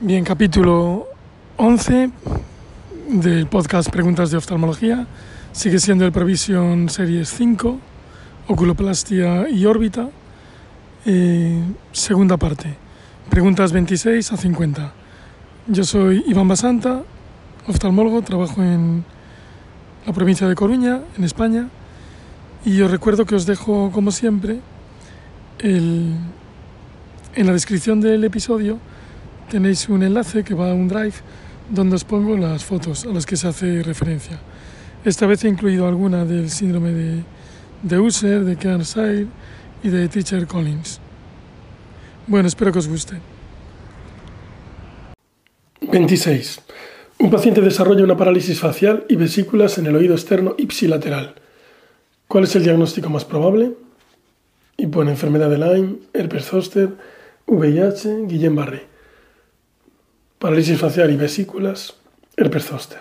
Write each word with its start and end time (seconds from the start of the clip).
Bien, 0.00 0.22
capítulo 0.22 1.08
11 1.56 2.12
del 3.08 3.48
podcast 3.48 3.90
Preguntas 3.90 4.30
de 4.30 4.36
Oftalmología. 4.36 5.08
Sigue 5.50 5.80
siendo 5.80 6.04
el 6.04 6.12
Provision 6.12 6.88
Series 6.88 7.28
5, 7.30 7.80
Oculoplastia 8.46 9.48
y 9.48 9.66
órbita. 9.66 10.08
Eh, 11.04 11.60
segunda 11.90 12.36
parte, 12.36 12.76
preguntas 13.28 13.72
26 13.72 14.30
a 14.30 14.36
50. 14.36 14.92
Yo 15.66 15.82
soy 15.82 16.22
Iván 16.28 16.46
Basanta, 16.46 17.02
oftalmólogo, 17.66 18.22
trabajo 18.22 18.62
en 18.62 19.04
la 20.06 20.12
provincia 20.12 20.46
de 20.46 20.54
Coruña, 20.54 21.00
en 21.16 21.24
España. 21.24 21.70
Y 22.64 22.80
os 22.82 22.90
recuerdo 22.92 23.26
que 23.26 23.34
os 23.34 23.46
dejo, 23.46 23.90
como 23.90 24.12
siempre, 24.12 24.60
el, 25.58 26.14
en 27.34 27.46
la 27.48 27.52
descripción 27.52 28.00
del 28.00 28.22
episodio 28.22 28.78
tenéis 29.48 29.88
un 29.88 30.02
enlace 30.02 30.44
que 30.44 30.54
va 30.54 30.70
a 30.70 30.74
un 30.74 30.88
drive 30.88 31.14
donde 31.70 31.96
os 31.96 32.04
pongo 32.04 32.36
las 32.36 32.64
fotos 32.64 33.04
a 33.04 33.08
las 33.08 33.26
que 33.26 33.36
se 33.36 33.48
hace 33.48 33.82
referencia. 33.82 34.38
Esta 35.04 35.26
vez 35.26 35.44
he 35.44 35.48
incluido 35.48 35.86
alguna 35.86 36.24
del 36.24 36.50
síndrome 36.50 36.92
de, 36.92 37.22
de 37.82 37.98
User, 37.98 38.44
de 38.44 38.56
Kearns-Sayre 38.56 39.26
y 39.82 39.88
de 39.88 40.08
Teacher 40.08 40.46
Collins. 40.46 41.00
Bueno, 42.26 42.48
espero 42.48 42.72
que 42.72 42.78
os 42.78 42.88
guste. 42.88 43.16
26. 45.80 46.60
Un 47.20 47.30
paciente 47.30 47.60
desarrolla 47.60 48.04
una 48.04 48.16
parálisis 48.16 48.60
facial 48.60 49.04
y 49.08 49.16
vesículas 49.16 49.78
en 49.78 49.86
el 49.86 49.96
oído 49.96 50.14
externo 50.14 50.54
ipsilateral. 50.58 51.34
¿Cuál 52.26 52.44
es 52.44 52.54
el 52.56 52.64
diagnóstico 52.64 53.08
más 53.08 53.24
probable? 53.24 53.72
Y 54.76 54.86
pone 54.86 55.10
enfermedad 55.10 55.50
de 55.50 55.58
Lyme, 55.58 55.96
herpes 56.12 56.44
zóster, 56.44 56.90
VIH, 57.46 58.26
Guillain-Barré. 58.28 58.97
Parálisis 60.38 60.78
facial 60.78 61.10
y 61.10 61.16
vesículas, 61.16 61.94
herpes 62.36 62.66
zóster. 62.66 63.00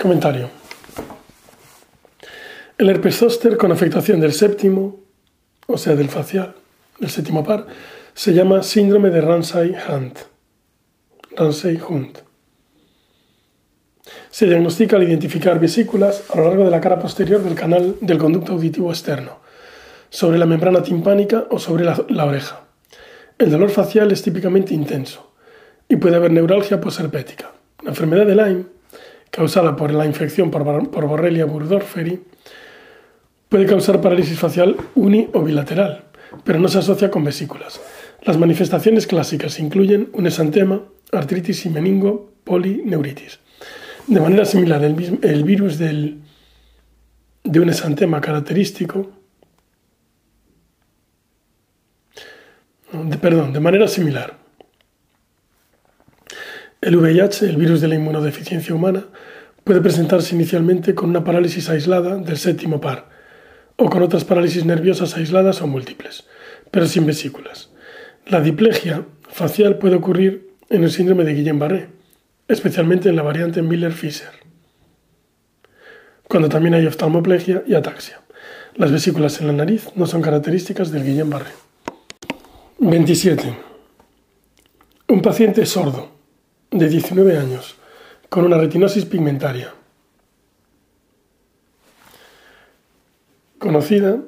Comentario. 0.00 0.48
El 2.78 2.88
herpes 2.88 3.18
zóster 3.18 3.58
con 3.58 3.70
afectación 3.70 4.20
del 4.20 4.32
séptimo, 4.32 5.00
o 5.66 5.76
sea, 5.76 5.96
del 5.96 6.08
facial, 6.08 6.54
del 6.98 7.10
séptimo 7.10 7.44
par, 7.44 7.66
se 8.14 8.32
llama 8.32 8.62
síndrome 8.62 9.10
de 9.10 9.20
Ramsay-Hunt. 9.20 10.20
Ramsay-Hunt. 11.36 12.20
Se 14.30 14.46
diagnostica 14.46 14.96
al 14.96 15.02
identificar 15.02 15.60
vesículas 15.60 16.24
a 16.30 16.38
lo 16.38 16.44
largo 16.44 16.64
de 16.64 16.70
la 16.70 16.80
cara 16.80 16.98
posterior 16.98 17.42
del 17.42 17.54
canal 17.54 17.96
del 18.00 18.16
conducto 18.16 18.52
auditivo 18.52 18.88
externo, 18.88 19.40
sobre 20.08 20.38
la 20.38 20.46
membrana 20.46 20.82
timpánica 20.82 21.48
o 21.50 21.58
sobre 21.58 21.84
la, 21.84 22.02
la 22.08 22.24
oreja. 22.24 22.64
El 23.36 23.50
dolor 23.50 23.68
facial 23.68 24.10
es 24.10 24.22
típicamente 24.22 24.72
intenso 24.72 25.29
y 25.90 25.96
puede 25.96 26.16
haber 26.16 26.30
neuralgia 26.30 26.80
posherpética. 26.80 27.50
La 27.82 27.90
enfermedad 27.90 28.24
de 28.24 28.36
Lyme, 28.36 28.64
causada 29.30 29.74
por 29.74 29.92
la 29.92 30.06
infección 30.06 30.50
por, 30.50 30.62
Borrelia 30.62 31.44
burgdorferi, 31.44 32.22
puede 33.48 33.66
causar 33.66 34.00
parálisis 34.00 34.38
facial 34.38 34.76
uni 34.94 35.28
o 35.34 35.42
bilateral, 35.42 36.04
pero 36.44 36.60
no 36.60 36.68
se 36.68 36.78
asocia 36.78 37.10
con 37.10 37.24
vesículas. 37.24 37.80
Las 38.22 38.38
manifestaciones 38.38 39.08
clásicas 39.08 39.58
incluyen 39.58 40.10
un 40.12 40.28
esantema, 40.28 40.80
artritis 41.10 41.66
y 41.66 41.70
meningo, 41.70 42.30
polineuritis. 42.44 43.40
De 44.06 44.20
manera 44.20 44.44
similar, 44.44 44.84
el, 44.84 45.44
virus 45.44 45.78
del, 45.78 46.20
de 47.42 47.60
un 47.60 47.68
esantema 47.68 48.20
característico, 48.20 49.10
perdón, 53.20 53.52
de 53.52 53.60
manera 53.60 53.88
similar, 53.88 54.40
el 56.80 56.96
VIH, 56.96 57.46
el 57.46 57.56
virus 57.56 57.80
de 57.82 57.88
la 57.88 57.94
inmunodeficiencia 57.96 58.74
humana, 58.74 59.04
puede 59.64 59.82
presentarse 59.82 60.34
inicialmente 60.34 60.94
con 60.94 61.10
una 61.10 61.24
parálisis 61.24 61.68
aislada 61.68 62.16
del 62.16 62.38
séptimo 62.38 62.80
par 62.80 63.10
o 63.76 63.90
con 63.90 64.02
otras 64.02 64.24
parálisis 64.24 64.64
nerviosas 64.64 65.16
aisladas 65.16 65.60
o 65.60 65.66
múltiples, 65.66 66.24
pero 66.70 66.86
sin 66.86 67.06
vesículas. 67.06 67.70
La 68.26 68.40
diplegia 68.40 69.04
facial 69.28 69.78
puede 69.78 69.96
ocurrir 69.96 70.50
en 70.70 70.84
el 70.84 70.90
síndrome 70.90 71.24
de 71.24 71.34
Guillain-Barré, 71.34 71.88
especialmente 72.48 73.08
en 73.08 73.16
la 73.16 73.22
variante 73.22 73.62
Miller-Fisher, 73.62 74.30
cuando 76.28 76.48
también 76.48 76.74
hay 76.74 76.86
oftalmoplegia 76.86 77.62
y 77.66 77.74
ataxia. 77.74 78.20
Las 78.74 78.92
vesículas 78.92 79.40
en 79.40 79.48
la 79.48 79.52
nariz 79.52 79.88
no 79.96 80.06
son 80.06 80.22
características 80.22 80.90
del 80.92 81.04
Guillain-Barré. 81.04 81.52
27. 82.78 83.54
Un 85.08 85.22
paciente 85.22 85.66
sordo 85.66 86.09
de 86.70 86.88
19 86.88 87.36
años 87.36 87.76
con 88.28 88.44
una 88.44 88.58
retinosis 88.58 89.04
pigmentaria 89.04 89.74
conocida, 93.60 94.18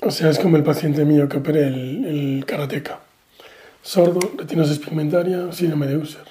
o 0.00 0.10
sea, 0.10 0.30
es 0.30 0.38
como 0.38 0.56
el 0.56 0.62
paciente 0.62 1.04
mío 1.04 1.28
que 1.28 1.36
operé 1.38 1.66
el, 1.66 2.04
el 2.06 2.44
karateca. 2.46 3.00
Sordo, 3.82 4.20
retinosis 4.38 4.78
pigmentaria, 4.78 5.52
síndrome 5.52 5.88
de 5.88 5.96
User. 5.96 6.24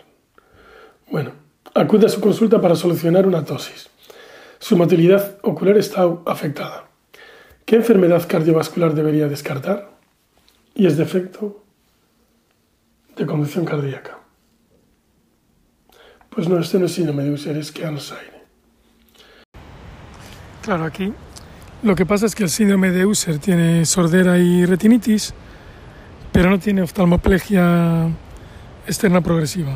Bueno, 1.11 1.33
acude 1.75 2.05
a 2.05 2.09
su 2.09 2.21
consulta 2.21 2.61
para 2.61 2.75
solucionar 2.75 3.27
una 3.27 3.43
tosis. 3.43 3.89
Su 4.59 4.77
motilidad 4.77 5.37
ocular 5.41 5.77
está 5.77 6.07
afectada. 6.25 6.85
¿Qué 7.65 7.75
enfermedad 7.75 8.25
cardiovascular 8.27 8.95
debería 8.95 9.27
descartar? 9.27 9.91
Y 10.73 10.87
es 10.87 10.95
defecto 10.95 11.63
de 13.17 13.25
conducción 13.25 13.65
cardíaca. 13.65 14.20
Pues 16.33 16.47
no, 16.47 16.57
este 16.59 16.79
no 16.79 16.85
es 16.85 16.93
síndrome 16.93 17.23
de 17.23 17.31
User, 17.31 17.57
es 17.57 17.71
Kearns-Sayre. 17.71 18.41
Claro, 20.63 20.85
aquí 20.85 21.13
lo 21.83 21.95
que 21.95 22.05
pasa 22.05 22.25
es 22.25 22.35
que 22.35 22.43
el 22.43 22.49
síndrome 22.49 22.91
de 22.91 23.05
User 23.05 23.39
tiene 23.39 23.85
sordera 23.85 24.37
y 24.37 24.65
retinitis, 24.65 25.33
pero 26.31 26.49
no 26.49 26.59
tiene 26.59 26.83
oftalmoplegia 26.83 28.07
externa 28.87 29.21
progresiva. 29.21 29.73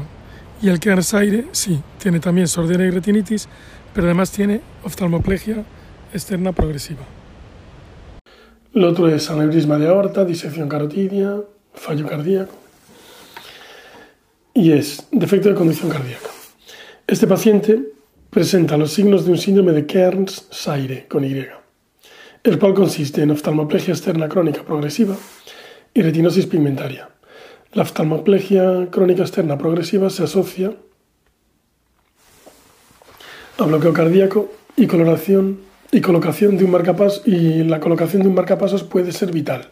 Y 0.62 0.70
el 0.70 0.80
Kearns-Sayre 0.80 1.48
sí, 1.52 1.82
tiene 1.98 2.20
también 2.20 2.48
sordera 2.48 2.86
y 2.86 2.92
retinitis, 2.92 3.50
pero 3.94 4.08
además 4.08 4.32
tiene 4.32 4.62
oftalmoplegia 4.84 5.66
externa 6.14 6.54
progresiva. 6.54 7.02
Lo 8.72 8.90
otro 8.90 9.10
es 9.10 9.30
aneurisma 9.30 9.78
de 9.78 9.88
aorta, 9.88 10.24
disección 10.24 10.70
carotidia, 10.70 11.42
fallo 11.74 12.08
cardíaco 12.08 12.56
y 14.54 14.72
es 14.72 15.06
defecto 15.12 15.50
de 15.50 15.56
conducción 15.56 15.90
cardíaca. 15.90 16.35
Este 17.08 17.28
paciente 17.28 17.84
presenta 18.32 18.78
los 18.78 18.92
signos 18.92 19.26
de 19.26 19.32
un 19.32 19.38
síndrome 19.38 19.74
de 19.74 19.86
Kearns-Sayre 19.86 21.06
con 21.08 21.24
Y, 21.24 21.46
el 22.44 22.58
cual 22.58 22.74
consiste 22.74 23.22
en 23.22 23.30
oftalmoplegia 23.30 23.94
externa 23.94 24.28
crónica 24.28 24.64
progresiva 24.64 25.16
y 25.94 26.02
retinosis 26.02 26.48
pigmentaria. 26.48 27.10
La 27.74 27.84
oftalmoplegia 27.84 28.88
crónica 28.90 29.22
externa 29.22 29.56
progresiva 29.56 30.10
se 30.10 30.24
asocia 30.24 30.74
a 33.60 33.66
bloqueo 33.66 33.94
cardíaco 33.94 34.52
y 34.76 34.88
coloración 34.88 35.60
y 35.92 36.02
colocación 36.02 36.58
de 36.58 36.66
un 36.66 36.72
marcapasos 36.72 37.22
y 37.28 37.64
la 37.66 37.80
colocación 37.80 38.24
de 38.24 38.30
un 38.30 38.34
marcapasos 38.34 38.84
puede 38.84 39.12
ser 39.12 39.32
vital. 39.32 39.70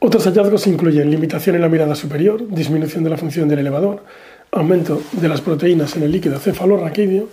Otros 0.00 0.24
hallazgos 0.24 0.66
incluyen 0.66 1.10
limitación 1.10 1.56
en 1.56 1.62
la 1.62 1.68
mirada 1.68 1.94
superior, 1.94 2.46
disminución 2.48 3.04
de 3.04 3.10
la 3.10 3.16
función 3.16 3.48
del 3.48 3.58
elevador, 3.58 4.04
aumento 4.52 5.02
de 5.12 5.28
las 5.28 5.40
proteínas 5.40 5.96
en 5.96 6.02
el 6.02 6.12
líquido 6.12 6.38
cefalorraquídeo, 6.38 7.28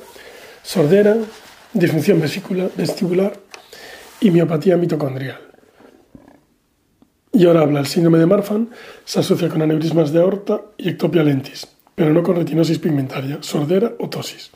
sordera, 0.63 1.17
disfunción 1.73 2.22
vestibular 2.22 3.33
y 4.19 4.31
miopatía 4.31 4.78
mitocondrial. 4.78 5.39
Y 7.33 7.45
ahora 7.45 7.61
habla, 7.61 7.81
el 7.81 7.88
síndrome 7.88 8.17
de 8.17 8.25
Marfan 8.25 8.69
se 9.06 9.19
asocia 9.19 9.50
con 9.50 9.61
aneurismas 9.61 10.11
de 10.11 10.19
aorta 10.22 10.62
y 10.77 10.89
ectopia 10.89 11.24
lentis, 11.24 11.68
pero 11.94 12.13
no 12.13 12.24
con 12.24 12.36
retinosis 12.36 12.80
pigmentaria, 12.80 13.39
sordera 13.41 13.94
o 14.00 14.09
tosis. 14.09 14.51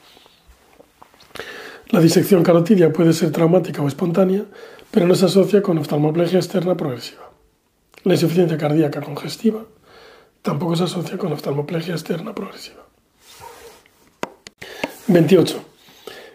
La 1.89 1.99
disección 1.99 2.41
carotidia 2.41 2.93
puede 2.93 3.13
ser 3.13 3.31
traumática 3.31 3.81
o 3.81 3.87
espontánea, 3.87 4.45
pero 4.89 5.07
no 5.07 5.15
se 5.15 5.25
asocia 5.25 5.61
con 5.61 5.77
oftalmoplegia 5.77 6.39
externa 6.39 6.75
progresiva. 6.75 7.29
La 8.03 8.13
insuficiencia 8.13 8.57
cardíaca 8.57 9.01
congestiva 9.01 9.65
tampoco 10.41 10.75
se 10.75 10.83
asocia 10.83 11.17
con 11.17 11.31
oftalmoplegia 11.33 11.93
externa 11.93 12.33
progresiva. 12.33 12.83
28. 15.07 15.63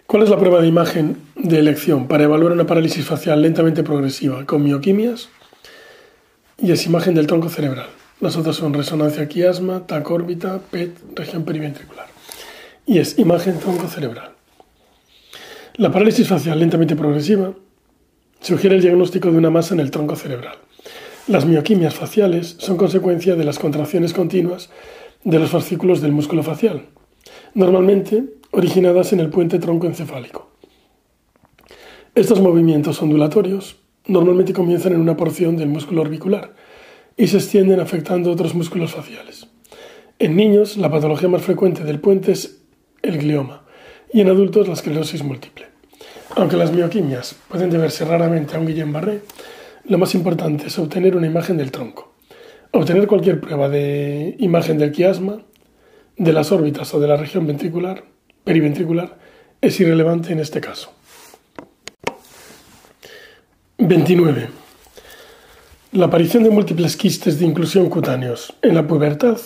¿Cuál 0.06 0.23
es 0.23 0.31
la 0.31 0.38
prueba 0.38 0.61
de 0.61 0.69
imagen 0.69 1.17
de 1.35 1.58
elección 1.58 2.06
para 2.06 2.25
evaluar 2.25 2.53
una 2.53 2.67
parálisis 2.67 3.05
facial 3.05 3.43
lentamente 3.43 3.82
progresiva 3.82 4.44
con 4.47 4.62
mioquimias? 4.62 5.29
Y 6.58 6.73
es 6.73 6.87
imagen 6.87 7.14
del 7.14 7.26
tronco 7.26 7.49
cerebral. 7.49 7.88
Las 8.20 8.37
otras 8.37 8.56
son 8.56 8.73
resonancia 8.73 9.29
quiasma, 9.29 9.87
TAC 9.87 10.11
órbita, 10.11 10.61
PET, 10.70 10.97
región 11.14 11.44
periventricular. 11.44 12.06
Y 12.87 12.99
es 12.99 13.19
imagen 13.19 13.59
tronco 13.59 13.88
cerebral. 13.88 14.31
La 15.75 15.91
parálisis 15.91 16.29
facial 16.29 16.59
lentamente 16.59 16.97
progresiva 16.97 17.52
sugiere 18.41 18.76
el 18.76 18.82
diagnóstico 18.82 19.31
de 19.31 19.37
una 19.37 19.50
masa 19.50 19.75
en 19.75 19.81
el 19.81 19.91
tronco 19.91 20.17
cerebral. 20.17 20.56
Las 21.28 21.44
mioquimias 21.44 21.96
faciales 21.96 22.55
son 22.58 22.76
consecuencia 22.76 23.34
de 23.34 23.43
las 23.43 23.58
contracciones 23.58 24.12
continuas 24.12 24.70
de 25.25 25.40
los 25.40 25.50
fascículos 25.50 26.00
del 26.00 26.12
músculo 26.12 26.44
facial, 26.44 26.87
normalmente 27.52 28.26
originadas 28.52 29.12
en 29.12 29.19
el 29.19 29.28
puente 29.28 29.58
troncoencefálico. 29.58 30.49
Estos 32.14 32.40
movimientos 32.40 33.02
ondulatorios 33.02 33.75
normalmente 34.06 34.52
comienzan 34.52 34.93
en 34.93 35.00
una 35.00 35.17
porción 35.17 35.56
del 35.56 35.69
músculo 35.69 36.02
orbicular 36.02 36.55
y 37.17 37.26
se 37.26 37.38
extienden 37.38 37.81
afectando 37.81 38.31
otros 38.31 38.55
músculos 38.55 38.93
faciales. 38.93 39.49
En 40.20 40.37
niños, 40.37 40.76
la 40.76 40.93
patología 40.93 41.28
más 41.28 41.43
frecuente 41.43 41.82
del 41.82 41.99
puente 41.99 42.31
es 42.31 42.62
el 43.02 43.19
glioma 43.19 43.64
y 44.12 44.20
en 44.20 44.28
adultos 44.28 44.69
la 44.69 44.75
esclerosis 44.75 45.25
múltiple. 45.25 45.67
Aunque 46.37 46.56
las 46.56 46.70
mioquimias 46.70 47.34
pueden 47.49 47.70
deberse 47.70 48.05
raramente 48.05 48.55
a 48.55 48.61
un 48.61 48.69
Guillain-Barré, 48.69 49.23
lo 49.88 49.99
más 49.99 50.15
importante 50.15 50.67
es 50.67 50.79
obtener 50.79 51.17
una 51.17 51.27
imagen 51.27 51.56
del 51.56 51.71
tronco. 51.71 52.12
Obtener 52.73 53.06
cualquier 53.06 53.41
prueba 53.41 53.69
de 53.69 54.35
imagen 54.38 54.79
del 54.79 54.93
quiasma, 54.93 55.43
de 56.17 56.33
las 56.33 56.50
órbitas 56.50 56.93
o 56.94 57.00
de 57.00 57.09
la 57.09 57.17
región 57.17 57.47
ventricular, 57.47 58.05
periventricular, 58.44 59.19
es 59.61 59.79
irrelevante 59.81 60.33
en 60.33 60.41
este 60.41 60.61
caso. 60.61 60.93
29. 63.79 64.49
La 65.93 66.06
aparición 66.06 66.43
de 66.43 66.50
múltiples 66.50 66.97
quistes 66.97 67.38
de 67.38 67.47
inclusión 67.47 67.88
cutáneos 67.88 68.55
en 68.62 68.75
la 68.75 68.87
pubertad 68.87 69.38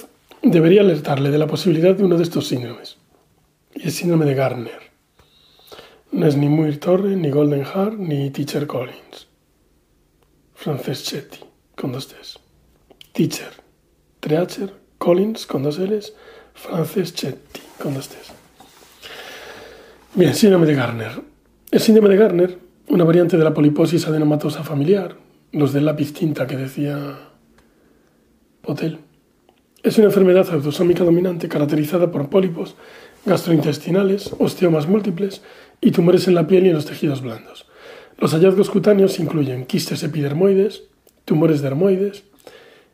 debería 0.43 0.81
alertarle 0.81 1.31
de 1.31 1.39
la 1.39 1.47
posibilidad 1.47 1.95
de 1.95 2.05
uno 2.05 2.17
de 2.17 2.23
estos 2.23 2.49
síndromes, 2.49 2.97
y 3.75 3.85
el 3.85 3.93
síndrome 3.93 4.25
de 4.25 4.35
Garner. 4.35 4.91
No 6.13 6.27
es 6.27 6.37
ni 6.37 6.49
Muir 6.49 6.81
Torre, 6.81 7.15
ni 7.15 7.31
Golden 7.31 7.65
Heart, 7.65 7.99
ni 7.99 8.31
Teacher 8.31 8.67
Collins. 8.67 9.30
Franceschetti, 10.63 11.39
con 11.75 11.91
dos 11.91 12.09
T's. 12.09 12.39
Teacher, 13.15 13.49
Treacher, 14.21 14.71
Collins, 14.99 15.47
con 15.47 15.63
dos 15.63 15.79
L's, 15.79 16.13
Franceschetti, 16.53 17.63
con 17.83 17.95
dos. 17.95 18.11
Bien, 20.15 20.35
síndrome 20.35 20.67
de 20.67 20.75
Garner. 20.75 21.23
El 21.71 21.81
síndrome 21.81 22.11
de 22.11 22.17
Garner, 22.19 22.59
una 22.89 23.05
variante 23.05 23.39
de 23.39 23.45
la 23.45 23.55
poliposis 23.55 24.07
adenomatosa 24.07 24.63
familiar, 24.63 25.17
los 25.53 25.73
del 25.73 25.87
lápiz 25.87 26.13
tinta 26.13 26.47
que 26.47 26.59
decía 26.59 27.19
Potel, 28.61 28.99
es 29.83 29.97
una 29.97 30.09
enfermedad 30.09 30.47
autosómica 30.53 31.05
dominante 31.05 31.49
caracterizada 31.49 32.13
por 32.13 32.29
pólipos 32.29 32.77
gastrointestinales, 33.25 34.35
osteomas 34.39 34.87
múltiples 34.87 35.41
y 35.81 35.93
tumores 35.93 36.29
en 36.29 36.35
la 36.35 36.47
piel 36.47 36.67
y 36.67 36.69
en 36.69 36.75
los 36.75 36.85
tejidos 36.85 37.23
blandos. 37.23 37.70
Los 38.21 38.35
hallazgos 38.35 38.69
cutáneos 38.69 39.19
incluyen 39.19 39.65
quistes 39.65 40.03
epidermoides, 40.03 40.83
tumores 41.25 41.63
dermoides 41.63 42.25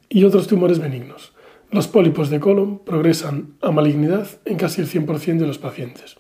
y 0.09 0.23
otros 0.23 0.47
tumores 0.47 0.79
benignos. 0.79 1.33
Los 1.73 1.89
pólipos 1.89 2.31
de 2.31 2.39
colon 2.39 2.79
progresan 2.79 3.57
a 3.61 3.73
malignidad 3.73 4.29
en 4.45 4.57
casi 4.57 4.83
el 4.83 4.89
100% 4.89 5.39
de 5.39 5.47
los 5.49 5.59
pacientes. 5.59 6.17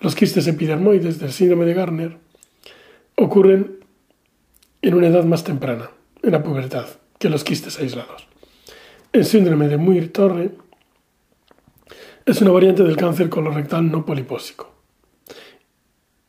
Los 0.00 0.16
quistes 0.16 0.48
epidermoides 0.48 1.20
del 1.20 1.30
síndrome 1.30 1.66
de 1.66 1.74
Garner 1.74 2.18
ocurren 3.14 3.78
en 4.82 4.94
una 4.94 5.06
edad 5.06 5.24
más 5.24 5.44
temprana, 5.44 5.92
en 6.20 6.32
la 6.32 6.42
pubertad, 6.42 6.86
que 7.20 7.30
los 7.30 7.44
quistes 7.44 7.78
aislados. 7.78 8.26
El 9.12 9.24
síndrome 9.24 9.68
de 9.68 9.76
Muir-Torre 9.76 10.50
es 12.24 12.40
una 12.42 12.50
variante 12.50 12.82
del 12.82 12.96
cáncer 12.96 13.28
colorectal 13.28 13.88
no 13.88 14.04
polipósico. 14.04 14.75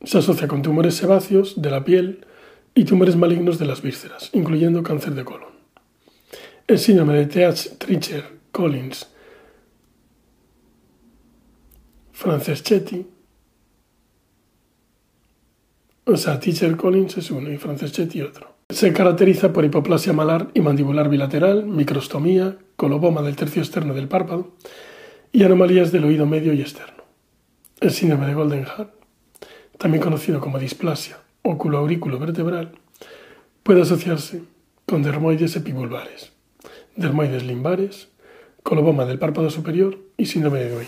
Se 0.08 0.16
asocia 0.16 0.48
con 0.48 0.62
tumores 0.62 0.94
sebáceos 0.94 1.60
de 1.60 1.70
la 1.70 1.84
piel 1.84 2.24
y 2.74 2.84
tumores 2.84 3.14
malignos 3.14 3.58
de 3.58 3.66
las 3.66 3.82
vísceras, 3.82 4.30
incluyendo 4.32 4.82
cáncer 4.82 5.14
de 5.14 5.22
colon. 5.22 5.52
El 6.66 6.78
síndrome 6.78 7.12
de 7.12 7.26
TH 7.26 7.76
Tricher 7.76 8.24
Collins 8.50 9.06
Franceschetti, 12.12 13.06
o 16.06 16.16
sea, 16.16 16.40
Teacher 16.40 16.74
Collins 16.74 17.18
es 17.18 17.30
uno 17.30 17.52
y 17.52 17.58
Franceschetti 17.58 18.22
otro. 18.22 18.54
Se 18.70 18.94
caracteriza 18.94 19.52
por 19.52 19.66
hipoplasia 19.66 20.14
malar 20.14 20.48
y 20.54 20.62
mandibular 20.62 21.10
bilateral, 21.10 21.66
microstomía, 21.66 22.56
coloboma 22.76 23.20
del 23.20 23.36
tercio 23.36 23.60
externo 23.60 23.92
del 23.92 24.08
párpado 24.08 24.54
y 25.32 25.44
anomalías 25.44 25.92
del 25.92 26.04
oído 26.04 26.24
medio 26.24 26.54
y 26.54 26.62
externo. 26.62 27.04
El 27.78 27.90
síndrome 27.90 28.26
de 28.26 28.32
Golden 28.32 28.64
Heart, 28.64 28.97
también 29.78 30.02
conocido 30.02 30.40
como 30.40 30.58
displasia 30.58 31.18
oculoaurículo 31.42 32.18
vertebral, 32.18 32.72
puede 33.62 33.82
asociarse 33.82 34.42
con 34.86 35.02
dermoides 35.02 35.56
epibulbares, 35.56 36.32
dermoides 36.96 37.44
limbares, 37.44 38.08
coloboma 38.62 39.04
del 39.04 39.18
párpado 39.18 39.50
superior 39.50 39.98
y 40.16 40.26
síndrome 40.26 40.58
de 40.60 40.70
Doy. 40.70 40.86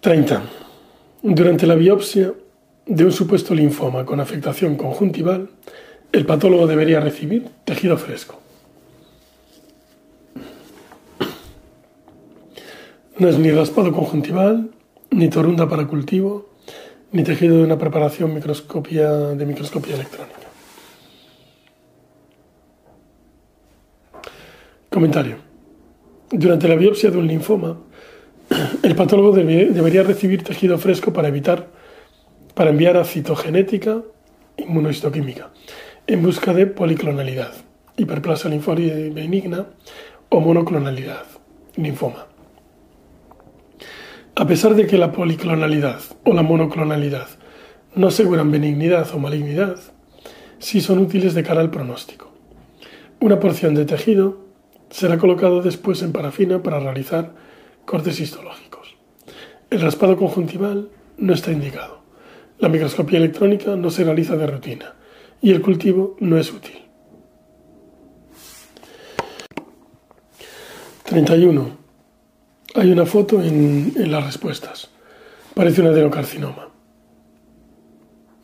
30. 0.00 0.42
Durante 1.22 1.66
la 1.66 1.74
biopsia 1.74 2.32
de 2.86 3.04
un 3.04 3.12
supuesto 3.12 3.54
linfoma 3.54 4.06
con 4.06 4.20
afectación 4.20 4.76
conjuntival, 4.76 5.50
el 6.12 6.26
patólogo 6.26 6.66
debería 6.66 7.00
recibir 7.00 7.48
tejido 7.64 7.98
fresco. 7.98 8.40
No 13.18 13.28
es 13.28 13.38
ni 13.38 13.50
raspado 13.50 13.92
conjuntival, 13.92 14.70
ni 15.10 15.28
torunda 15.28 15.68
para 15.68 15.86
cultivo, 15.86 16.50
ni 17.12 17.24
tejido 17.24 17.56
de 17.58 17.64
una 17.64 17.78
preparación 17.78 18.34
microscopia, 18.34 19.10
de 19.10 19.46
microscopía 19.46 19.94
electrónica. 19.94 20.38
Comentario. 24.88 25.36
Durante 26.30 26.68
la 26.68 26.76
biopsia 26.76 27.10
de 27.10 27.18
un 27.18 27.26
linfoma, 27.26 27.78
el 28.82 28.94
patólogo 28.94 29.32
debería 29.32 30.02
recibir 30.02 30.42
tejido 30.42 30.78
fresco 30.78 31.12
para 31.12 31.28
evitar, 31.28 31.68
para 32.54 32.70
enviar 32.70 32.96
a 32.96 33.04
citogenética 33.04 34.02
inmunohistoquímica 34.56 35.50
en 36.06 36.22
busca 36.22 36.52
de 36.52 36.66
policlonalidad, 36.66 37.52
hiperplasia 37.96 38.50
linfóide 38.50 39.10
benigna 39.10 39.66
o 40.28 40.40
monoclonalidad, 40.40 41.24
linfoma. 41.76 42.29
A 44.40 44.46
pesar 44.46 44.74
de 44.74 44.86
que 44.86 44.96
la 44.96 45.12
policlonalidad 45.12 46.00
o 46.24 46.32
la 46.32 46.40
monoclonalidad 46.40 47.28
no 47.94 48.06
aseguran 48.06 48.50
benignidad 48.50 49.06
o 49.14 49.18
malignidad, 49.18 49.76
sí 50.58 50.80
son 50.80 51.00
útiles 51.00 51.34
de 51.34 51.42
cara 51.42 51.60
al 51.60 51.70
pronóstico. 51.70 52.32
Una 53.20 53.38
porción 53.38 53.74
de 53.74 53.84
tejido 53.84 54.38
será 54.88 55.18
colocado 55.18 55.60
después 55.60 56.00
en 56.00 56.12
parafina 56.12 56.62
para 56.62 56.80
realizar 56.80 57.34
cortes 57.84 58.18
histológicos. 58.18 58.96
El 59.68 59.82
raspado 59.82 60.16
conjuntival 60.16 60.88
no 61.18 61.34
está 61.34 61.52
indicado. 61.52 62.00
La 62.58 62.70
microscopía 62.70 63.18
electrónica 63.18 63.76
no 63.76 63.90
se 63.90 64.04
realiza 64.04 64.38
de 64.38 64.46
rutina 64.46 64.94
y 65.42 65.50
el 65.50 65.60
cultivo 65.60 66.16
no 66.18 66.38
es 66.38 66.50
útil. 66.50 66.78
31. 71.04 71.79
Hay 72.74 72.92
una 72.92 73.04
foto 73.04 73.42
en, 73.42 73.92
las 74.10 74.24
respuestas. 74.24 74.88
Parece 75.54 75.80
un 75.80 75.88
adenocarcinoma 75.88 76.68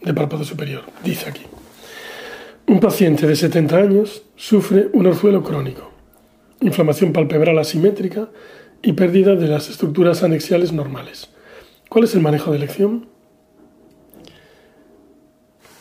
de 0.03 0.15
párpado 0.15 0.45
superior, 0.45 0.85
dice 1.05 1.29
aquí. 1.29 1.43
Un 2.67 2.81
paciente 2.81 3.27
de 3.27 3.37
70 3.37 3.77
años 3.77 4.23
sufre 4.35 4.89
un 4.93 5.07
orzuelo 5.07 5.45
crónico, 5.45 5.93
inflamación 6.61 7.13
palpebral 7.13 7.59
asimétrica 7.59 8.29
y 8.83 8.95
pérdida 8.95 9.37
de 9.37 9.47
las 9.47 9.69
estructuras 9.69 10.25
anexiales 10.25 10.73
normales. 10.73 11.29
¿Cuál 11.89 12.05
es 12.05 12.15
el 12.15 12.21
manejo 12.21 12.51
de 12.51 12.57
elección? 12.57 13.09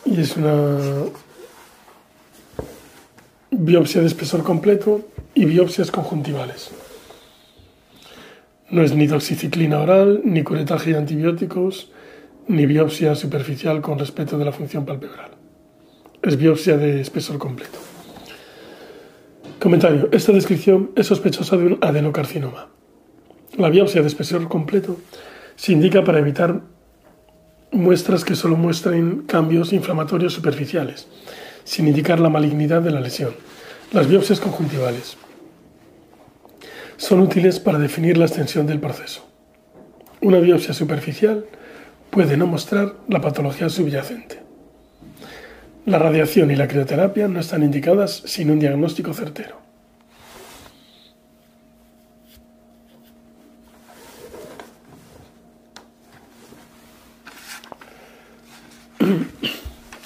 Y 0.04 0.20
es 0.20 0.36
una 0.36 0.78
biopsia 3.50 4.00
de 4.00 4.06
espesor 4.06 4.44
completo 4.44 5.08
y 5.34 5.44
biopsias 5.46 5.90
conjuntivales. 5.90 6.70
No 8.68 8.82
es 8.82 8.94
ni 8.94 9.06
doxiciclina 9.06 9.78
oral, 9.78 10.22
ni 10.24 10.42
curetaje 10.42 10.90
de 10.90 10.98
antibióticos, 10.98 11.92
ni 12.48 12.66
biopsia 12.66 13.14
superficial 13.14 13.80
con 13.80 13.98
respecto 13.98 14.38
de 14.38 14.44
la 14.44 14.50
función 14.50 14.84
palpebral. 14.84 15.30
Es 16.22 16.36
biopsia 16.36 16.76
de 16.76 17.00
espesor 17.00 17.38
completo. 17.38 17.78
Comentario. 19.60 20.08
Esta 20.10 20.32
descripción 20.32 20.90
es 20.96 21.06
sospechosa 21.06 21.56
de 21.56 21.66
un 21.66 21.78
adenocarcinoma. 21.80 22.68
La 23.56 23.70
biopsia 23.70 24.00
de 24.00 24.08
espesor 24.08 24.48
completo 24.48 24.96
se 25.54 25.72
indica 25.72 26.02
para 26.02 26.18
evitar 26.18 26.62
muestras 27.70 28.24
que 28.24 28.34
solo 28.34 28.56
muestren 28.56 29.22
cambios 29.28 29.72
inflamatorios 29.72 30.32
superficiales, 30.32 31.06
sin 31.62 31.86
indicar 31.86 32.18
la 32.18 32.30
malignidad 32.30 32.82
de 32.82 32.90
la 32.90 33.00
lesión. 33.00 33.34
Las 33.92 34.08
biopsias 34.08 34.40
conjuntivales 34.40 35.16
son 36.96 37.20
útiles 37.20 37.60
para 37.60 37.78
definir 37.78 38.16
la 38.16 38.26
extensión 38.26 38.66
del 38.66 38.80
proceso. 38.80 39.26
Una 40.20 40.38
biopsia 40.38 40.72
superficial 40.72 41.44
puede 42.10 42.36
no 42.36 42.46
mostrar 42.46 42.94
la 43.08 43.20
patología 43.20 43.68
subyacente. 43.68 44.40
La 45.84 45.98
radiación 45.98 46.50
y 46.50 46.56
la 46.56 46.68
crioterapia 46.68 47.28
no 47.28 47.38
están 47.38 47.62
indicadas 47.62 48.22
sin 48.24 48.50
un 48.50 48.58
diagnóstico 48.58 49.12
certero. 49.12 49.60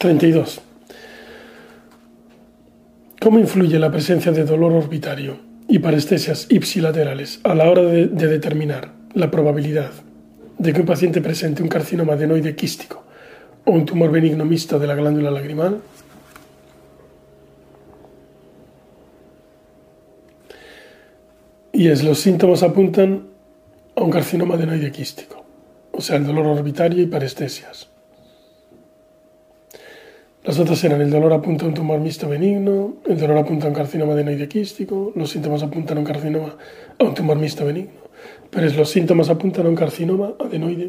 ¿32? 0.00 0.61
¿Cómo 3.20 3.38
influye 3.38 3.78
la 3.78 3.90
presencia 3.90 4.32
de 4.32 4.44
dolor 4.44 4.73
orbitario 4.73 5.50
y 5.71 5.79
parestesias 5.79 6.47
ipsilaterales 6.50 7.41
a 7.45 7.55
la 7.55 7.71
hora 7.71 7.83
de, 7.83 8.09
de 8.09 8.27
determinar 8.27 8.93
la 9.15 9.31
probabilidad 9.31 9.93
de 10.59 10.73
que 10.73 10.81
un 10.81 10.87
paciente 10.87 11.23
presente 11.23 11.62
un 11.62 11.69
carcinoma 11.69 12.15
adenoide 12.15 12.57
quístico 12.57 13.05
o 13.65 13.71
un 13.71 13.87
tumor 13.87 14.11
benigno 14.11 14.45
mixto 14.45 14.81
de 14.81 14.87
la 14.89 14.97
glándula 14.97 15.31
lagrimal? 15.31 15.81
Y 21.73 21.89
es, 21.89 22.03
los 22.03 22.19
síntomas 22.19 22.65
apuntan 22.65 23.29
a 23.95 24.03
un 24.03 24.11
carcinoma 24.11 24.57
adenoide 24.57 24.91
quístico, 24.91 25.45
o 25.93 26.00
sea, 26.00 26.17
el 26.17 26.27
dolor 26.27 26.47
orbitario 26.47 27.00
y 27.00 27.07
parestesias. 27.07 27.89
Las 30.42 30.59
otras 30.59 30.82
eran 30.85 31.02
el 31.02 31.11
dolor 31.11 31.35
apunta 31.35 31.66
a 31.66 31.68
un 31.68 31.75
tumor 31.75 32.00
mixto 32.00 32.26
benigno, 32.26 32.97
el 33.04 33.18
dolor 33.18 33.37
apunta 33.37 33.66
a 33.66 33.68
un 33.68 33.75
carcinoma 33.75 34.14
adenoide 34.14 34.49
quístico, 34.49 35.12
los 35.14 35.28
síntomas 35.28 35.62
apuntan 35.62 35.99
a 35.99 36.00
un 36.00 36.06
carcinoma 36.06 36.56
a 36.99 37.04
un 37.04 37.14
tumor 37.14 37.37
mixto 37.37 37.66
benigno, 37.66 38.00
pero 38.49 38.66
es, 38.66 38.75
los 38.75 38.88
síntomas 38.88 39.28
apuntan 39.28 39.66
a 39.66 39.68
un 39.68 39.76
carcinoma 39.76 40.32
adenoide. 40.40 40.88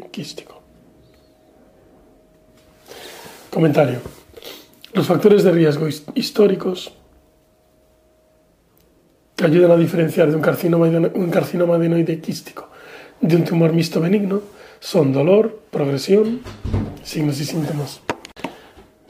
Comentario. 3.50 4.00
Los 4.94 5.06
factores 5.06 5.44
de 5.44 5.52
riesgo 5.52 5.86
históricos 6.14 6.94
que 9.36 9.44
ayudan 9.44 9.72
a 9.72 9.76
diferenciar 9.76 10.30
de 10.30 10.36
un 10.36 10.42
carcinoma, 10.42 10.86
un 10.86 11.30
carcinoma 11.30 11.74
adenoide 11.74 12.22
quístico 12.22 12.70
de 13.20 13.36
un 13.36 13.44
tumor 13.44 13.74
mixto 13.74 14.00
benigno 14.00 14.40
son 14.80 15.12
dolor, 15.12 15.60
progresión, 15.70 16.40
signos 17.02 17.38
y 17.38 17.44
síntomas 17.44 18.00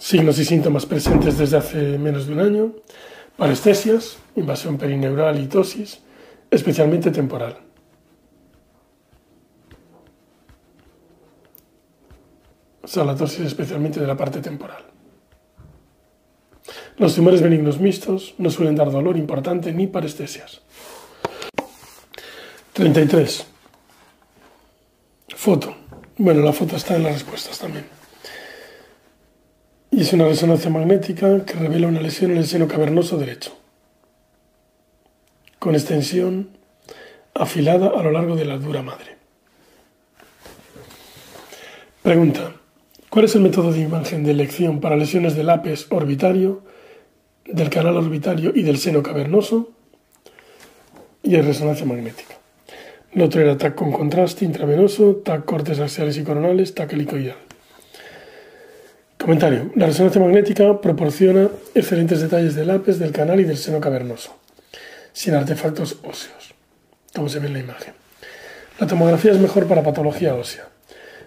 signos 0.02 0.36
y 0.40 0.44
síntomas 0.44 0.84
presentes 0.84 1.38
desde 1.38 1.56
hace 1.56 1.96
menos 1.96 2.26
de 2.26 2.32
un 2.32 2.40
año, 2.40 2.72
parestesias, 3.36 4.18
invasión 4.34 4.76
perineural 4.76 5.40
y 5.40 5.46
tosis, 5.46 6.00
especialmente 6.50 7.12
temporal. 7.12 7.58
O 12.82 12.88
sea, 12.88 13.04
la 13.04 13.14
tosis 13.14 13.46
especialmente 13.46 14.00
de 14.00 14.06
la 14.08 14.16
parte 14.16 14.40
temporal. 14.40 14.84
Los 16.98 17.14
tumores 17.14 17.40
benignos 17.40 17.78
mixtos 17.78 18.34
no 18.38 18.50
suelen 18.50 18.74
dar 18.74 18.90
dolor 18.90 19.16
importante 19.16 19.72
ni 19.72 19.86
parestesias. 19.86 20.62
33. 22.72 23.46
Foto. 25.36 25.76
Bueno, 26.18 26.42
la 26.42 26.52
foto 26.52 26.74
está 26.74 26.96
en 26.96 27.04
las 27.04 27.12
respuestas 27.12 27.56
también 27.60 28.01
es 30.00 30.12
una 30.12 30.26
resonancia 30.26 30.70
magnética 30.70 31.44
que 31.44 31.54
revela 31.54 31.86
una 31.86 32.00
lesión 32.00 32.32
en 32.32 32.38
el 32.38 32.46
seno 32.46 32.66
cavernoso 32.66 33.18
derecho, 33.18 33.56
con 35.58 35.74
extensión 35.74 36.48
afilada 37.34 37.88
a 37.88 38.02
lo 38.02 38.10
largo 38.10 38.34
de 38.34 38.44
la 38.44 38.58
dura 38.58 38.82
madre. 38.82 39.16
Pregunta. 42.02 42.54
¿Cuál 43.10 43.26
es 43.26 43.34
el 43.34 43.42
método 43.42 43.72
de 43.72 43.80
imagen 43.80 44.24
de 44.24 44.30
elección 44.32 44.80
para 44.80 44.96
lesiones 44.96 45.36
del 45.36 45.50
apes 45.50 45.86
orbitario, 45.90 46.62
del 47.44 47.68
canal 47.68 47.96
orbitario 47.96 48.52
y 48.54 48.62
del 48.62 48.78
seno 48.78 49.02
cavernoso? 49.02 49.70
Y 51.22 51.36
es 51.36 51.44
resonancia 51.44 51.86
magnética. 51.86 52.34
Lo 53.12 53.26
otro 53.26 53.42
era 53.42 53.58
TAC 53.58 53.74
con 53.74 53.92
contraste 53.92 54.46
intravenoso, 54.46 55.16
TAC 55.16 55.44
cortes 55.44 55.78
axiales 55.78 56.16
y 56.16 56.24
coronales, 56.24 56.74
TAC 56.74 56.94
helicoidal. 56.94 57.51
Comentario. 59.22 59.70
La 59.76 59.86
resonancia 59.86 60.20
magnética 60.20 60.80
proporciona 60.80 61.48
excelentes 61.76 62.20
detalles 62.20 62.56
del 62.56 62.70
apes, 62.70 62.98
del 62.98 63.12
canal 63.12 63.38
y 63.38 63.44
del 63.44 63.56
seno 63.56 63.80
cavernoso, 63.80 64.36
sin 65.12 65.34
artefactos 65.34 65.98
óseos, 66.02 66.54
como 67.14 67.28
se 67.28 67.38
ve 67.38 67.46
en 67.46 67.52
la 67.52 67.60
imagen. 67.60 67.94
La 68.80 68.88
tomografía 68.88 69.30
es 69.30 69.38
mejor 69.38 69.68
para 69.68 69.84
patología 69.84 70.34
ósea. 70.34 70.64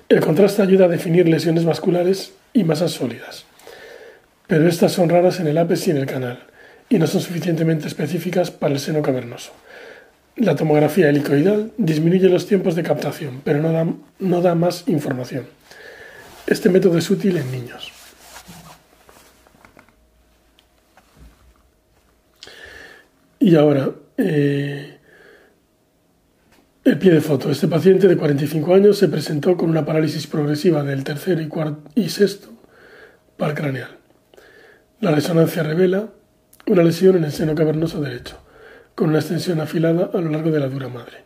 El 0.09 0.19
contraste 0.19 0.61
ayuda 0.61 0.85
a 0.85 0.89
definir 0.89 1.29
lesiones 1.29 1.63
vasculares 1.63 2.33
y 2.51 2.65
masas 2.65 2.91
sólidas, 2.91 3.45
pero 4.45 4.67
estas 4.67 4.91
son 4.91 5.07
raras 5.07 5.39
en 5.39 5.47
el 5.47 5.57
apes 5.57 5.87
y 5.87 5.91
en 5.91 5.97
el 5.97 6.05
canal, 6.05 6.43
y 6.89 6.99
no 6.99 7.07
son 7.07 7.21
suficientemente 7.21 7.87
específicas 7.87 8.51
para 8.51 8.73
el 8.73 8.81
seno 8.81 9.01
cavernoso. 9.01 9.53
La 10.35 10.57
tomografía 10.57 11.07
helicoidal 11.07 11.71
disminuye 11.77 12.27
los 12.27 12.45
tiempos 12.45 12.75
de 12.75 12.83
captación, 12.83 13.39
pero 13.45 13.61
no 14.19 14.41
da 14.41 14.53
más 14.53 14.83
información. 14.87 15.45
Este 16.47 16.69
método 16.69 16.97
es 16.97 17.09
útil 17.09 17.37
en 17.37 17.51
niños. 17.51 17.91
Y 23.39 23.55
ahora, 23.55 23.91
eh, 24.17 24.97
el 26.83 26.99
pie 26.99 27.11
de 27.11 27.21
foto. 27.21 27.49
Este 27.49 27.67
paciente 27.67 28.07
de 28.07 28.15
45 28.15 28.73
años 28.73 28.97
se 28.97 29.07
presentó 29.07 29.57
con 29.57 29.71
una 29.71 29.85
parálisis 29.85 30.27
progresiva 30.27 30.83
del 30.83 31.03
tercer 31.03 31.47
y, 31.95 32.09
sexto 32.09 32.53
par 33.37 33.55
craneal. 33.55 33.97
La 35.01 35.11
resonancia 35.11 35.63
revela 35.63 36.09
una 36.67 36.83
lesión 36.83 37.17
en 37.17 37.25
el 37.25 37.31
seno 37.31 37.53
cavernoso 37.53 38.01
derecho, 38.01 38.37
con 38.93 39.09
una 39.09 39.19
extensión 39.19 39.59
afilada 39.59 40.11
a 40.13 40.21
lo 40.21 40.29
largo 40.29 40.51
de 40.51 40.59
la 40.59 40.69
dura 40.69 40.87
madre. 40.87 41.25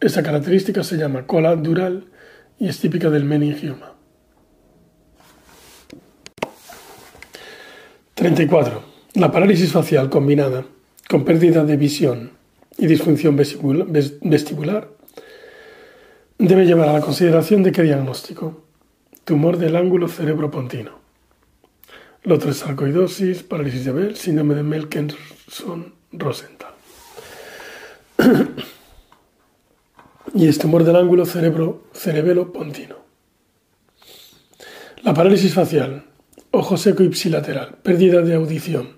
Esta 0.00 0.22
característica 0.22 0.84
se 0.84 0.96
llama 0.96 1.26
cola 1.26 1.56
dural 1.56 2.06
y 2.58 2.68
es 2.68 2.78
típica 2.78 3.08
del 3.08 3.24
meningioma. 3.24 3.95
34. 8.16 8.82
La 9.16 9.30
parálisis 9.30 9.72
facial 9.72 10.08
combinada 10.08 10.64
con 11.06 11.26
pérdida 11.26 11.64
de 11.64 11.76
visión 11.76 12.30
y 12.78 12.86
disfunción 12.86 13.36
vestibular 13.36 14.88
debe 16.38 16.64
llevar 16.64 16.88
a 16.88 16.94
la 16.94 17.02
consideración 17.02 17.62
de 17.62 17.72
qué 17.72 17.82
diagnóstico. 17.82 18.62
Tumor 19.24 19.58
del 19.58 19.76
ángulo 19.76 20.08
cerebropontino. 20.08 20.92
Lo 22.22 22.36
otro 22.36 22.52
es 22.52 22.56
sarcoidosis, 22.56 23.42
parálisis 23.42 23.84
de 23.84 23.92
Bell, 23.92 24.16
síndrome 24.16 24.54
de 24.54 24.62
Melkenson-Rosenthal. 24.62 26.72
y 30.34 30.48
es 30.48 30.58
tumor 30.58 30.84
del 30.84 30.96
ángulo 30.96 31.26
cerebro-cerebelo-pontino. 31.26 32.96
La 35.02 35.12
parálisis 35.12 35.52
facial 35.52 36.15
ojo 36.50 36.76
seco 36.76 37.02
ipsilateral, 37.02 37.76
pérdida 37.82 38.22
de 38.22 38.34
audición 38.34 38.96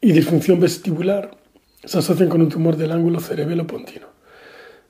y 0.00 0.12
disfunción 0.12 0.60
vestibular 0.60 1.36
se 1.84 1.98
asocian 1.98 2.28
con 2.28 2.40
un 2.40 2.48
tumor 2.48 2.76
del 2.76 2.92
ángulo 2.92 3.20
cerebelo-pontino. 3.20 4.06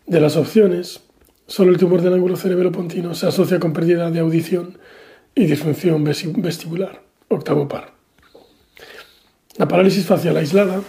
De 0.06 0.20
las 0.20 0.36
opciones, 0.36 1.00
solo 1.46 1.72
el 1.72 1.78
tumor 1.78 2.02
del 2.02 2.14
ángulo 2.14 2.36
cerebelo-pontino 2.36 3.14
se 3.14 3.26
asocia 3.26 3.58
con 3.58 3.72
pérdida 3.72 4.10
de 4.10 4.20
audición 4.20 4.78
y 5.34 5.46
disfunción 5.46 6.04
vestibular, 6.04 7.02
octavo 7.28 7.68
par. 7.68 7.94
La 9.56 9.68
parálisis 9.68 10.04
facial 10.04 10.36
aislada, 10.36 10.82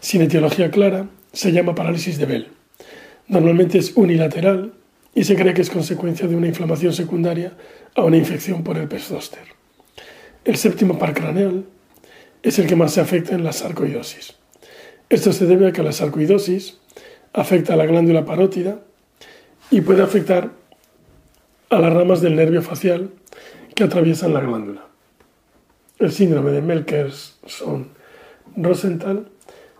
sin 0.00 0.22
etiología 0.22 0.70
clara, 0.70 1.08
se 1.32 1.52
llama 1.52 1.74
parálisis 1.74 2.18
de 2.18 2.26
Bell. 2.26 2.48
Normalmente 3.28 3.78
es 3.78 3.92
unilateral 3.96 4.72
y 5.14 5.24
se 5.24 5.36
cree 5.36 5.54
que 5.54 5.62
es 5.62 5.70
consecuencia 5.70 6.26
de 6.26 6.36
una 6.36 6.48
inflamación 6.48 6.92
secundaria 6.92 7.52
a 7.94 8.04
una 8.04 8.16
infección 8.16 8.64
por 8.64 8.78
el 8.78 8.88
zóster. 9.00 9.57
El 10.48 10.56
séptimo 10.56 10.98
par 10.98 11.12
craneal 11.12 11.66
es 12.42 12.58
el 12.58 12.66
que 12.66 12.74
más 12.74 12.94
se 12.94 13.02
afecta 13.02 13.34
en 13.34 13.44
la 13.44 13.52
sarcoidosis. 13.52 14.34
Esto 15.10 15.34
se 15.34 15.44
debe 15.44 15.68
a 15.68 15.72
que 15.72 15.82
la 15.82 15.92
sarcoidosis 15.92 16.78
afecta 17.34 17.74
a 17.74 17.76
la 17.76 17.84
glándula 17.84 18.24
parótida 18.24 18.80
y 19.70 19.82
puede 19.82 20.02
afectar 20.02 20.52
a 21.68 21.78
las 21.78 21.92
ramas 21.92 22.22
del 22.22 22.34
nervio 22.34 22.62
facial 22.62 23.10
que 23.74 23.84
atraviesan 23.84 24.32
la 24.32 24.40
glándula. 24.40 24.86
El 25.98 26.12
síndrome 26.12 26.50
de 26.52 26.62
Melkersson-Rosenthal 26.62 29.28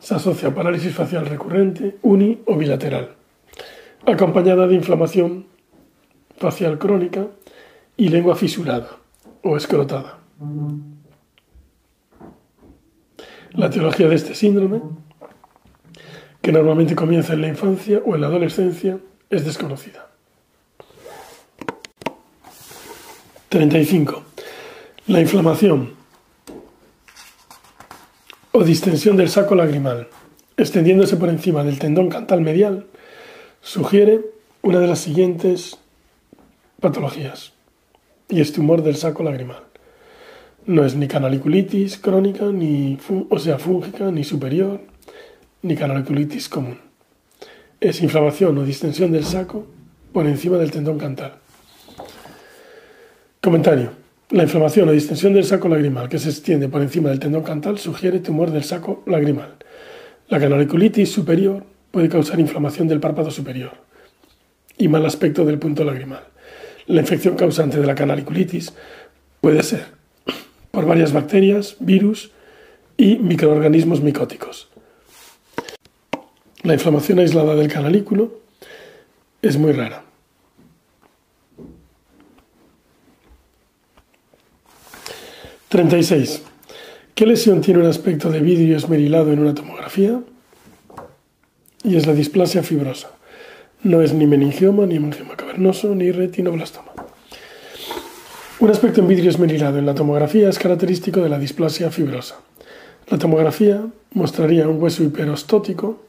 se 0.00 0.16
asocia 0.16 0.50
a 0.50 0.54
parálisis 0.54 0.94
facial 0.94 1.24
recurrente, 1.24 1.96
uni 2.02 2.42
o 2.44 2.58
bilateral, 2.58 3.14
acompañada 4.04 4.66
de 4.66 4.74
inflamación 4.74 5.46
facial 6.36 6.78
crónica 6.78 7.26
y 7.96 8.10
lengua 8.10 8.36
fisurada 8.36 8.98
o 9.42 9.56
escrotada. 9.56 10.17
La 13.52 13.70
teología 13.70 14.08
de 14.08 14.14
este 14.14 14.34
síndrome, 14.34 14.80
que 16.40 16.52
normalmente 16.52 16.94
comienza 16.94 17.32
en 17.32 17.40
la 17.40 17.48
infancia 17.48 18.00
o 18.06 18.14
en 18.14 18.20
la 18.20 18.28
adolescencia, 18.28 18.98
es 19.30 19.44
desconocida. 19.44 20.08
35. 23.48 24.22
La 25.08 25.20
inflamación 25.20 25.94
o 28.52 28.62
distensión 28.62 29.16
del 29.16 29.30
saco 29.30 29.54
lagrimal, 29.54 30.08
extendiéndose 30.56 31.16
por 31.16 31.30
encima 31.30 31.64
del 31.64 31.78
tendón 31.78 32.08
cantal 32.08 32.42
medial, 32.42 32.86
sugiere 33.60 34.20
una 34.62 34.80
de 34.80 34.86
las 34.86 34.98
siguientes 35.00 35.78
patologías, 36.80 37.52
y 38.28 38.40
es 38.40 38.52
tumor 38.52 38.82
del 38.82 38.96
saco 38.96 39.22
lagrimal. 39.22 39.67
No 40.68 40.84
es 40.84 40.94
ni 40.94 41.08
canaliculitis 41.08 41.96
crónica, 41.96 42.44
ni, 42.44 42.98
o 43.30 43.38
sea, 43.38 43.58
fúngica, 43.58 44.10
ni 44.10 44.22
superior, 44.22 44.82
ni 45.62 45.74
canaliculitis 45.76 46.50
común. 46.50 46.76
Es 47.80 48.02
inflamación 48.02 48.58
o 48.58 48.64
distensión 48.64 49.10
del 49.10 49.24
saco 49.24 49.64
por 50.12 50.26
encima 50.26 50.58
del 50.58 50.70
tendón 50.70 50.98
cantal. 50.98 51.36
Comentario. 53.40 53.92
La 54.28 54.42
inflamación 54.42 54.90
o 54.90 54.92
distensión 54.92 55.32
del 55.32 55.44
saco 55.44 55.70
lagrimal 55.70 56.10
que 56.10 56.18
se 56.18 56.28
extiende 56.28 56.68
por 56.68 56.82
encima 56.82 57.08
del 57.08 57.18
tendón 57.18 57.44
cantal 57.44 57.78
sugiere 57.78 58.20
tumor 58.20 58.50
del 58.50 58.62
saco 58.62 59.02
lagrimal. 59.06 59.54
La 60.28 60.38
canaliculitis 60.38 61.10
superior 61.10 61.64
puede 61.90 62.10
causar 62.10 62.40
inflamación 62.40 62.88
del 62.88 63.00
párpado 63.00 63.30
superior 63.30 63.72
y 64.76 64.88
mal 64.88 65.06
aspecto 65.06 65.46
del 65.46 65.58
punto 65.58 65.82
lagrimal. 65.82 66.24
La 66.88 67.00
infección 67.00 67.36
causante 67.36 67.80
de 67.80 67.86
la 67.86 67.94
canaliculitis 67.94 68.74
puede 69.40 69.62
ser 69.62 69.97
por 70.78 70.86
varias 70.86 71.12
bacterias, 71.12 71.74
virus 71.80 72.30
y 72.96 73.16
microorganismos 73.16 74.00
micóticos. 74.00 74.68
La 76.62 76.74
inflamación 76.74 77.18
aislada 77.18 77.56
del 77.56 77.66
canalículo 77.66 78.38
es 79.42 79.56
muy 79.56 79.72
rara. 79.72 80.04
¿36? 85.68 86.42
¿Qué 87.16 87.26
lesión 87.26 87.60
tiene 87.60 87.80
un 87.80 87.86
aspecto 87.86 88.30
de 88.30 88.38
vidrio 88.38 88.76
esmerilado 88.76 89.32
en 89.32 89.40
una 89.40 89.56
tomografía? 89.56 90.20
Y 91.82 91.96
es 91.96 92.06
la 92.06 92.14
displasia 92.14 92.62
fibrosa. 92.62 93.10
No 93.82 94.00
es 94.00 94.14
ni 94.14 94.28
meningioma, 94.28 94.86
ni 94.86 94.94
hemangioma 94.94 95.34
cavernoso, 95.34 95.96
ni 95.96 96.12
retinoblastoma. 96.12 96.97
Un 98.60 98.70
aspecto 98.70 99.00
en 99.00 99.06
vidrio 99.06 99.30
esmerilado 99.30 99.78
en 99.78 99.86
la 99.86 99.94
tomografía 99.94 100.48
es 100.48 100.58
característico 100.58 101.20
de 101.20 101.28
la 101.28 101.38
displasia 101.38 101.92
fibrosa. 101.92 102.40
La 103.08 103.16
tomografía 103.16 103.86
mostraría 104.14 104.66
un 104.66 104.82
hueso 104.82 105.04
hiperostótico 105.04 106.02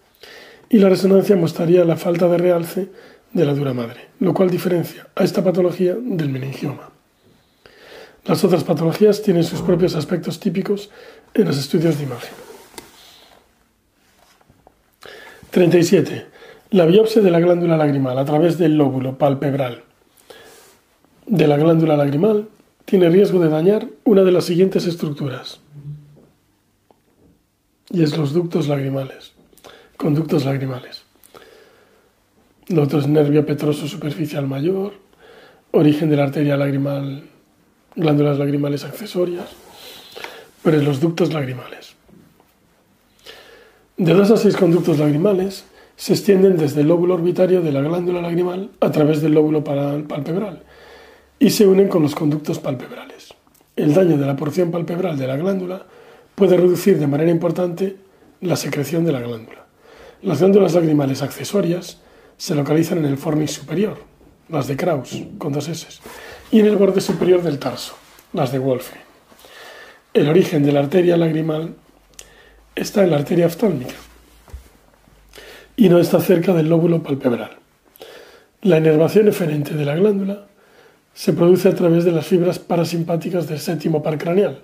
y 0.67 0.79
la 0.79 0.89
resonancia 0.89 1.35
mostraría 1.35 1.85
la 1.85 1.95
falta 1.95 2.27
de 2.27 2.39
realce 2.39 2.89
de 3.33 3.45
la 3.45 3.53
dura 3.53 3.75
madre, 3.75 4.07
lo 4.19 4.33
cual 4.33 4.49
diferencia 4.49 5.05
a 5.15 5.23
esta 5.23 5.43
patología 5.43 5.95
del 6.01 6.29
meningioma. 6.29 6.89
Las 8.25 8.43
otras 8.43 8.63
patologías 8.63 9.21
tienen 9.21 9.43
sus 9.43 9.61
propios 9.61 9.93
aspectos 9.93 10.39
típicos 10.39 10.89
en 11.35 11.45
los 11.45 11.59
estudios 11.59 11.99
de 11.99 12.03
imagen. 12.05 12.33
37. 15.51 16.25
La 16.71 16.87
biopsia 16.87 17.21
de 17.21 17.29
la 17.29 17.39
glándula 17.39 17.77
lagrimal 17.77 18.17
a 18.17 18.25
través 18.25 18.57
del 18.57 18.75
lóbulo 18.75 19.19
palpebral 19.19 19.83
de 21.29 21.48
la 21.48 21.57
glándula 21.57 21.95
lagrimal 21.95 22.50
tiene 22.86 23.09
riesgo 23.09 23.39
de 23.39 23.50
dañar 23.50 23.88
una 24.03 24.24
de 24.24 24.31
las 24.31 24.45
siguientes 24.45 24.88
estructuras, 24.88 25.59
y 27.91 28.01
es 28.01 28.17
los 28.17 28.33
ductos 28.33 28.67
lagrimales, 28.67 29.33
conductos 29.95 30.45
lagrimales. 30.45 31.03
Lo 32.67 32.83
otro 32.83 33.00
es 33.00 33.07
nervio 33.07 33.45
petroso 33.45 33.88
superficial 33.88 34.48
mayor, 34.48 34.93
origen 35.71 36.09
de 36.09 36.17
la 36.17 36.24
arteria 36.24 36.57
lagrimal 36.57 37.24
glándulas 37.95 38.39
lagrimales 38.39 38.83
accesorias, 38.83 39.50
pero 40.63 40.77
en 40.77 40.86
los 40.86 41.00
ductos 41.00 41.31
lagrimales. 41.31 41.93
De 43.98 44.13
dos 44.13 44.31
a 44.31 44.38
seis 44.38 44.55
conductos 44.55 44.98
lagrimales 44.98 45.65
se 45.95 46.13
extienden 46.13 46.57
desde 46.57 46.81
el 46.81 46.88
lóbulo 46.88 47.15
orbitario 47.15 47.62
de 47.62 47.71
la 47.71 47.81
glándula 47.81 48.21
lagrimal 48.21 48.71
a 48.80 48.91
través 48.91 49.21
del 49.21 49.34
lóbulo 49.34 49.63
palpebral 49.63 50.63
y 51.39 51.49
se 51.49 51.65
unen 51.65 51.88
con 51.88 52.04
los 52.04 52.15
conductos 52.15 52.60
palpebrales. 52.60 53.34
El 53.75 53.93
daño 53.93 54.17
de 54.17 54.25
la 54.25 54.36
porción 54.36 54.71
palpebral 54.71 55.17
de 55.17 55.25
la 55.25 55.38
glándula 55.38 55.86
puede 56.36 56.58
reducir 56.58 56.99
de 56.99 57.08
manera 57.08 57.32
importante 57.32 57.95
la 58.41 58.58
secreción 58.58 59.06
de 59.06 59.13
la 59.13 59.21
glándula. 59.21 59.65
Las 60.21 60.39
glándulas 60.39 60.73
lagrimales 60.73 61.21
accesorias 61.21 61.99
se 62.38 62.56
localizan 62.56 62.97
en 62.99 63.06
el 63.06 63.17
fornix 63.17 63.54
superior, 63.54 63.99
las 64.49 64.67
de 64.67 64.75
Krauss, 64.75 65.23
con 65.38 65.54
dos 65.54 65.69
S, 65.69 65.88
y 66.52 66.60
en 66.60 66.65
el 66.65 66.75
borde 66.75 66.99
superior 66.99 67.41
del 67.41 67.58
tarso, 67.58 67.95
las 68.34 68.52
de 68.52 68.60
Wolfe. 68.60 68.97
El 70.13 70.28
origen 70.28 70.63
de 70.63 70.73
la 70.73 70.82
arteria 70.82 71.15
lagrimal 71.15 71.75
está 72.75 73.04
en 73.04 73.12
la 73.12 73.17
arteria 73.17 73.45
oftálmica 73.45 73.95
y 75.78 75.88
no 75.88 75.99
está 75.99 76.19
cerca 76.19 76.54
del 76.54 76.67
lóbulo 76.67 77.02
palpebral. 77.02 77.58
La 78.62 78.78
inervación 78.78 79.30
eferente 79.30 79.75
de 79.75 79.86
la 79.86 79.95
glándula 79.95 80.48
se 81.19 81.34
produce 81.34 81.67
a 81.67 81.75
través 81.75 82.05
de 82.05 82.13
las 82.13 82.25
fibras 82.25 82.60
parasimpáticas 82.60 83.45
del 83.45 83.60
séptimo 83.60 84.01
par 84.01 84.17
craneal, 84.17 84.60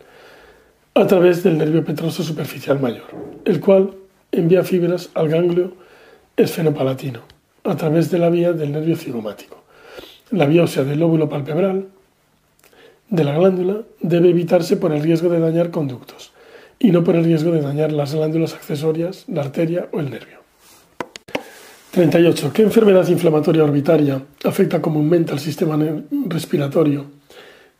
a 0.93 1.05
través 1.05 1.43
del 1.43 1.57
nervio 1.57 1.83
petroso 1.83 2.23
superficial 2.23 2.79
mayor, 2.79 3.07
el 3.43 3.59
cual 3.59 3.93
envía 4.31 4.63
fibras 4.63 5.09
al 5.15 5.27
ganglio 5.27 5.73
esfenopalatino, 6.37 7.23
a 7.65 7.75
través 7.75 8.09
de 8.09 8.19
la 8.19 8.29
vía 8.29 8.53
del 8.53 8.71
nervio 8.71 8.95
cigomático. 8.95 9.63
La 10.31 10.45
biopsia 10.45 10.85
del 10.85 10.99
lóbulo 10.99 11.27
palpebral 11.27 11.87
de 13.09 13.23
la 13.25 13.37
glándula 13.37 13.81
debe 13.99 14.29
evitarse 14.29 14.77
por 14.77 14.93
el 14.93 15.03
riesgo 15.03 15.27
de 15.27 15.41
dañar 15.41 15.71
conductos 15.71 16.31
y 16.79 16.91
no 16.91 17.03
por 17.03 17.17
el 17.17 17.25
riesgo 17.25 17.51
de 17.51 17.63
dañar 17.63 17.91
las 17.91 18.15
glándulas 18.15 18.53
accesorias, 18.53 19.25
la 19.27 19.41
arteria 19.41 19.89
o 19.91 19.99
el 19.99 20.09
nervio. 20.09 20.44
38. 21.95 22.51
¿Qué 22.51 22.61
enfermedad 22.61 23.07
inflamatoria 23.07 23.63
orbitaria 23.63 24.21
afecta 24.43 24.81
comúnmente 24.81 25.31
al 25.31 25.39
sistema 25.39 25.79
respiratorio 26.27 27.05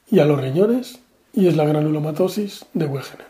y 0.10 0.20
a 0.20 0.26
los 0.26 0.40
riñones? 0.40 1.00
Y 1.34 1.48
es 1.48 1.58
la 1.58 1.66
granulomatosis 1.66 2.66
de 2.74 2.86
Wegener. 2.86 3.26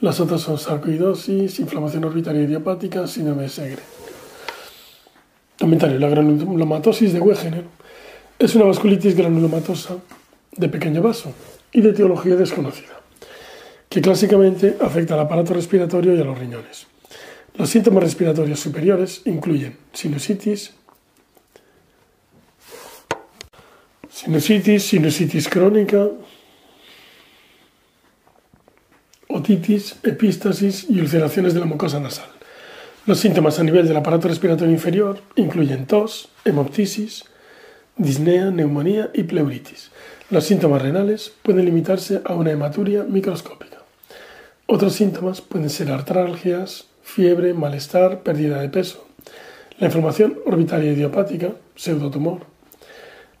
Las 0.00 0.20
otras 0.20 0.42
son 0.42 0.58
sarcoidosis, 0.58 1.58
inflamación 1.58 2.04
orbitaria 2.04 2.42
idiopática, 2.42 3.08
síndrome 3.08 3.42
de 3.42 3.48
Segre. 3.48 3.82
Comentario. 5.58 5.98
La 5.98 6.08
granulomatosis 6.08 7.12
de 7.12 7.18
Wegener 7.18 7.64
es 8.38 8.54
una 8.54 8.66
vasculitis 8.66 9.16
granulomatosa 9.16 9.96
de 10.56 10.68
pequeño 10.68 11.02
vaso 11.02 11.32
y 11.72 11.80
de 11.80 11.90
etiología 11.90 12.36
desconocida, 12.36 13.00
que 13.88 14.00
clásicamente 14.00 14.76
afecta 14.80 15.14
al 15.14 15.20
aparato 15.20 15.52
respiratorio 15.52 16.14
y 16.14 16.20
a 16.20 16.24
los 16.24 16.38
riñones. 16.38 16.86
Los 17.58 17.70
síntomas 17.70 18.04
respiratorios 18.04 18.60
superiores 18.60 19.22
incluyen 19.24 19.76
sinusitis, 19.92 20.74
sinusitis, 24.08 24.84
sinusitis 24.84 25.48
crónica, 25.48 26.06
otitis, 29.26 29.96
epístasis 30.04 30.86
y 30.88 31.00
ulceraciones 31.00 31.52
de 31.52 31.58
la 31.58 31.66
mucosa 31.66 31.98
nasal. 31.98 32.28
Los 33.06 33.18
síntomas 33.18 33.58
a 33.58 33.64
nivel 33.64 33.88
del 33.88 33.96
aparato 33.96 34.28
respiratorio 34.28 34.72
inferior 34.72 35.20
incluyen 35.34 35.86
tos, 35.86 36.28
hemoptisis, 36.44 37.24
disnea, 37.96 38.52
neumonía 38.52 39.10
y 39.12 39.24
pleuritis. 39.24 39.90
Los 40.30 40.44
síntomas 40.44 40.80
renales 40.80 41.32
pueden 41.42 41.64
limitarse 41.64 42.20
a 42.24 42.34
una 42.34 42.52
hematuria 42.52 43.02
microscópica. 43.02 43.78
Otros 44.66 44.92
síntomas 44.92 45.40
pueden 45.40 45.70
ser 45.70 45.90
artralgias, 45.90 46.87
fiebre, 47.08 47.54
malestar, 47.54 48.22
pérdida 48.22 48.60
de 48.60 48.68
peso. 48.68 49.08
La 49.78 49.86
inflamación 49.86 50.38
orbitaria 50.44 50.92
idiopática, 50.92 51.52
pseudotumor, 51.74 52.42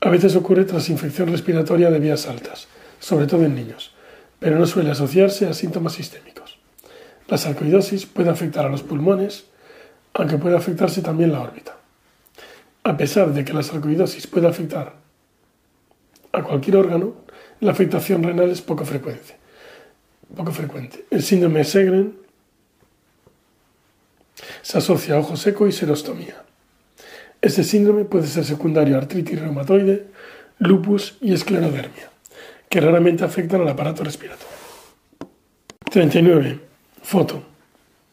a 0.00 0.08
veces 0.08 0.36
ocurre 0.36 0.64
tras 0.64 0.88
infección 0.88 1.28
respiratoria 1.28 1.90
de 1.90 2.00
vías 2.00 2.26
altas, 2.26 2.66
sobre 2.98 3.26
todo 3.26 3.44
en 3.44 3.54
niños, 3.54 3.92
pero 4.38 4.58
no 4.58 4.66
suele 4.66 4.90
asociarse 4.90 5.46
a 5.46 5.52
síntomas 5.52 5.92
sistémicos. 5.92 6.58
La 7.28 7.36
sarcoidosis 7.36 8.06
puede 8.06 8.30
afectar 8.30 8.64
a 8.64 8.70
los 8.70 8.82
pulmones, 8.82 9.44
aunque 10.14 10.38
puede 10.38 10.56
afectarse 10.56 11.02
también 11.02 11.32
la 11.32 11.42
órbita. 11.42 11.76
A 12.84 12.96
pesar 12.96 13.34
de 13.34 13.44
que 13.44 13.52
la 13.52 13.62
sarcoidosis 13.62 14.26
puede 14.26 14.48
afectar 14.48 14.94
a 16.32 16.42
cualquier 16.42 16.76
órgano, 16.78 17.16
la 17.60 17.72
afectación 17.72 18.22
renal 18.22 18.50
es 18.50 18.62
poco 18.62 18.86
frecuente. 18.86 19.36
Poco 20.34 20.52
frecuente. 20.52 21.04
El 21.10 21.22
síndrome 21.22 21.58
de 21.58 21.64
Segren 21.64 22.27
se 24.62 24.78
asocia 24.78 25.14
a 25.14 25.18
ojo 25.18 25.36
seco 25.36 25.66
y 25.66 25.72
serostomía. 25.72 26.42
Este 27.40 27.62
síndrome 27.62 28.04
puede 28.04 28.26
ser 28.26 28.44
secundario 28.44 28.96
a 28.96 28.98
artritis 28.98 29.40
reumatoide, 29.40 30.06
lupus 30.58 31.16
y 31.20 31.32
esclerodermia, 31.32 32.10
que 32.68 32.80
raramente 32.80 33.24
afectan 33.24 33.60
al 33.60 33.68
aparato 33.68 34.02
respiratorio. 34.02 34.56
39. 35.90 36.60
Foto. 37.02 37.42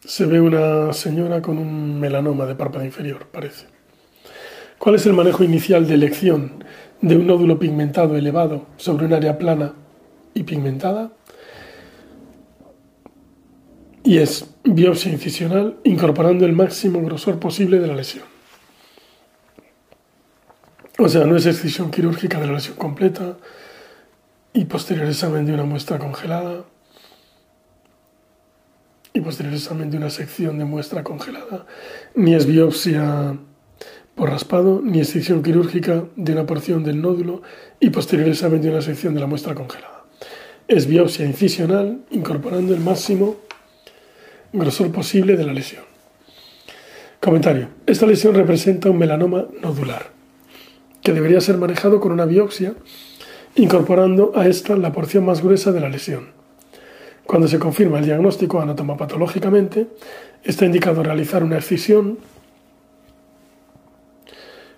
Se 0.04 0.24
ve 0.24 0.40
una 0.40 0.92
señora 0.92 1.42
con 1.42 1.58
un 1.58 1.98
melanoma 1.98 2.46
de 2.46 2.54
párpado 2.54 2.84
inferior, 2.84 3.26
parece. 3.26 3.66
¿Cuál 4.78 4.94
es 4.94 5.06
el 5.06 5.14
manejo 5.14 5.42
inicial 5.42 5.88
de 5.88 5.94
elección 5.94 6.64
de 7.00 7.16
un 7.16 7.26
nódulo 7.26 7.58
pigmentado 7.58 8.16
elevado 8.16 8.66
sobre 8.76 9.06
un 9.06 9.14
área 9.14 9.38
plana 9.38 9.74
y 10.34 10.44
pigmentada? 10.44 11.10
Y 14.06 14.18
es 14.18 14.46
biopsia 14.62 15.10
incisional 15.10 15.78
incorporando 15.82 16.46
el 16.46 16.52
máximo 16.52 17.02
grosor 17.02 17.40
posible 17.40 17.80
de 17.80 17.88
la 17.88 17.96
lesión. 17.96 18.24
O 20.96 21.08
sea, 21.08 21.24
no 21.24 21.34
es 21.36 21.44
excisión 21.44 21.90
quirúrgica 21.90 22.38
de 22.38 22.46
la 22.46 22.52
lesión 22.52 22.76
completa 22.76 23.36
y 24.52 24.64
posterior 24.66 25.08
examen 25.08 25.44
de 25.44 25.54
una 25.54 25.64
muestra 25.64 25.98
congelada 25.98 26.64
y 29.12 29.20
posterior 29.20 29.54
examen 29.54 29.90
de 29.90 29.96
una 29.96 30.10
sección 30.10 30.56
de 30.58 30.64
muestra 30.64 31.02
congelada, 31.02 31.66
ni 32.14 32.34
es 32.34 32.46
biopsia 32.46 33.36
por 34.14 34.30
raspado, 34.30 34.80
ni 34.84 35.00
excisión 35.00 35.42
quirúrgica 35.42 36.04
de 36.14 36.32
una 36.32 36.46
porción 36.46 36.84
del 36.84 37.02
nódulo 37.02 37.42
y 37.80 37.90
posterior 37.90 38.28
examen 38.28 38.62
de 38.62 38.70
una 38.70 38.82
sección 38.82 39.14
de 39.14 39.20
la 39.20 39.26
muestra 39.26 39.56
congelada. 39.56 40.04
Es 40.68 40.86
biopsia 40.86 41.26
incisional 41.26 42.04
incorporando 42.10 42.72
el 42.72 42.80
máximo 42.80 43.45
grosor 44.58 44.92
posible 44.92 45.36
de 45.36 45.44
la 45.44 45.52
lesión. 45.52 45.84
Comentario. 47.20 47.68
Esta 47.86 48.06
lesión 48.06 48.34
representa 48.34 48.90
un 48.90 48.98
melanoma 48.98 49.46
nodular 49.62 50.10
que 51.02 51.12
debería 51.12 51.40
ser 51.40 51.56
manejado 51.56 52.00
con 52.00 52.12
una 52.12 52.24
biopsia, 52.24 52.74
incorporando 53.54 54.32
a 54.34 54.46
esta 54.48 54.76
la 54.76 54.92
porción 54.92 55.24
más 55.24 55.42
gruesa 55.42 55.72
de 55.72 55.80
la 55.80 55.88
lesión. 55.88 56.30
Cuando 57.24 57.48
se 57.48 57.58
confirma 57.58 57.98
el 57.98 58.04
diagnóstico 58.04 58.60
anatomopatológicamente, 58.60 59.88
está 60.44 60.66
indicado 60.66 61.02
realizar 61.02 61.42
una 61.42 61.56
excisión 61.56 62.18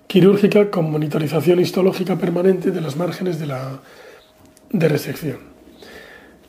quirúrgica 0.07 0.71
con 0.71 0.91
monitorización 0.91 1.61
histológica 1.61 2.17
permanente 2.17 2.71
de 2.71 2.81
los 2.81 2.97
márgenes 2.97 3.38
de 3.38 3.47
la 3.47 3.81
de 4.71 4.88
resección. 4.88 5.38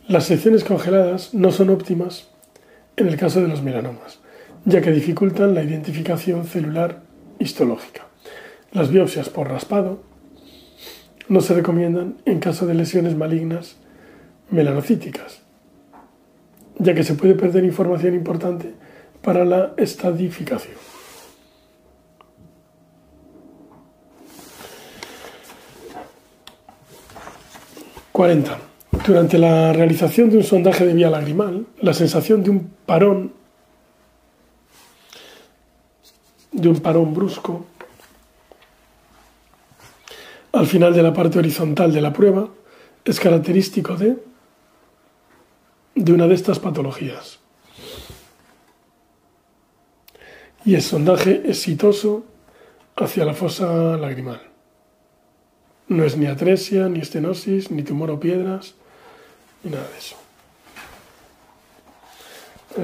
Las 0.08 0.26
secciones 0.26 0.63
congeladas 0.63 1.34
no 1.34 1.52
son 1.52 1.70
óptimas 1.70 2.28
en 2.99 3.07
el 3.07 3.15
caso 3.15 3.41
de 3.41 3.47
los 3.47 3.63
melanomas, 3.63 4.19
ya 4.65 4.81
que 4.81 4.91
dificultan 4.91 5.55
la 5.55 5.63
identificación 5.63 6.45
celular 6.45 7.01
histológica. 7.39 8.05
Las 8.73 8.91
biopsias 8.91 9.29
por 9.29 9.47
raspado 9.47 10.03
no 11.29 11.39
se 11.39 11.53
recomiendan 11.53 12.17
en 12.25 12.39
caso 12.39 12.67
de 12.67 12.73
lesiones 12.73 13.15
malignas 13.15 13.77
melanocíticas, 14.51 15.41
ya 16.77 16.93
que 16.93 17.03
se 17.03 17.13
puede 17.13 17.35
perder 17.35 17.63
información 17.63 18.13
importante 18.15 18.73
para 19.21 19.45
la 19.45 19.73
estadificación. 19.77 20.75
...40. 28.12 28.68
Durante 29.05 29.38
la 29.38 29.73
realización 29.73 30.29
de 30.29 30.38
un 30.38 30.43
sondaje 30.43 30.85
de 30.85 30.93
vía 30.93 31.09
lagrimal, 31.09 31.65
la 31.81 31.93
sensación 31.93 32.43
de 32.43 32.49
un 32.51 32.69
parón, 32.85 33.33
de 36.51 36.69
un 36.69 36.79
parón 36.79 37.13
brusco, 37.13 37.65
al 40.51 40.67
final 40.67 40.93
de 40.93 41.03
la 41.03 41.13
parte 41.13 41.39
horizontal 41.39 41.93
de 41.93 42.01
la 42.01 42.12
prueba 42.12 42.49
es 43.05 43.19
característico 43.19 43.95
de, 43.95 44.17
de 45.95 46.13
una 46.13 46.27
de 46.27 46.35
estas 46.35 46.59
patologías. 46.59 47.39
Y 50.65 50.75
el 50.75 50.81
sondaje 50.81 51.43
exitoso 51.45 52.25
hacia 52.95 53.25
la 53.25 53.33
fosa 53.33 53.97
lagrimal. 53.97 54.41
No 55.88 56.03
es 56.03 56.17
ni 56.17 56.25
atresia, 56.25 56.89
ni 56.89 56.99
estenosis, 56.99 57.71
ni 57.71 57.81
tumor 57.83 58.12
o 58.12 58.19
piedras, 58.19 58.75
ni 59.63 59.72
nada 59.72 59.88
de 59.88 59.98
eso. 59.98 60.15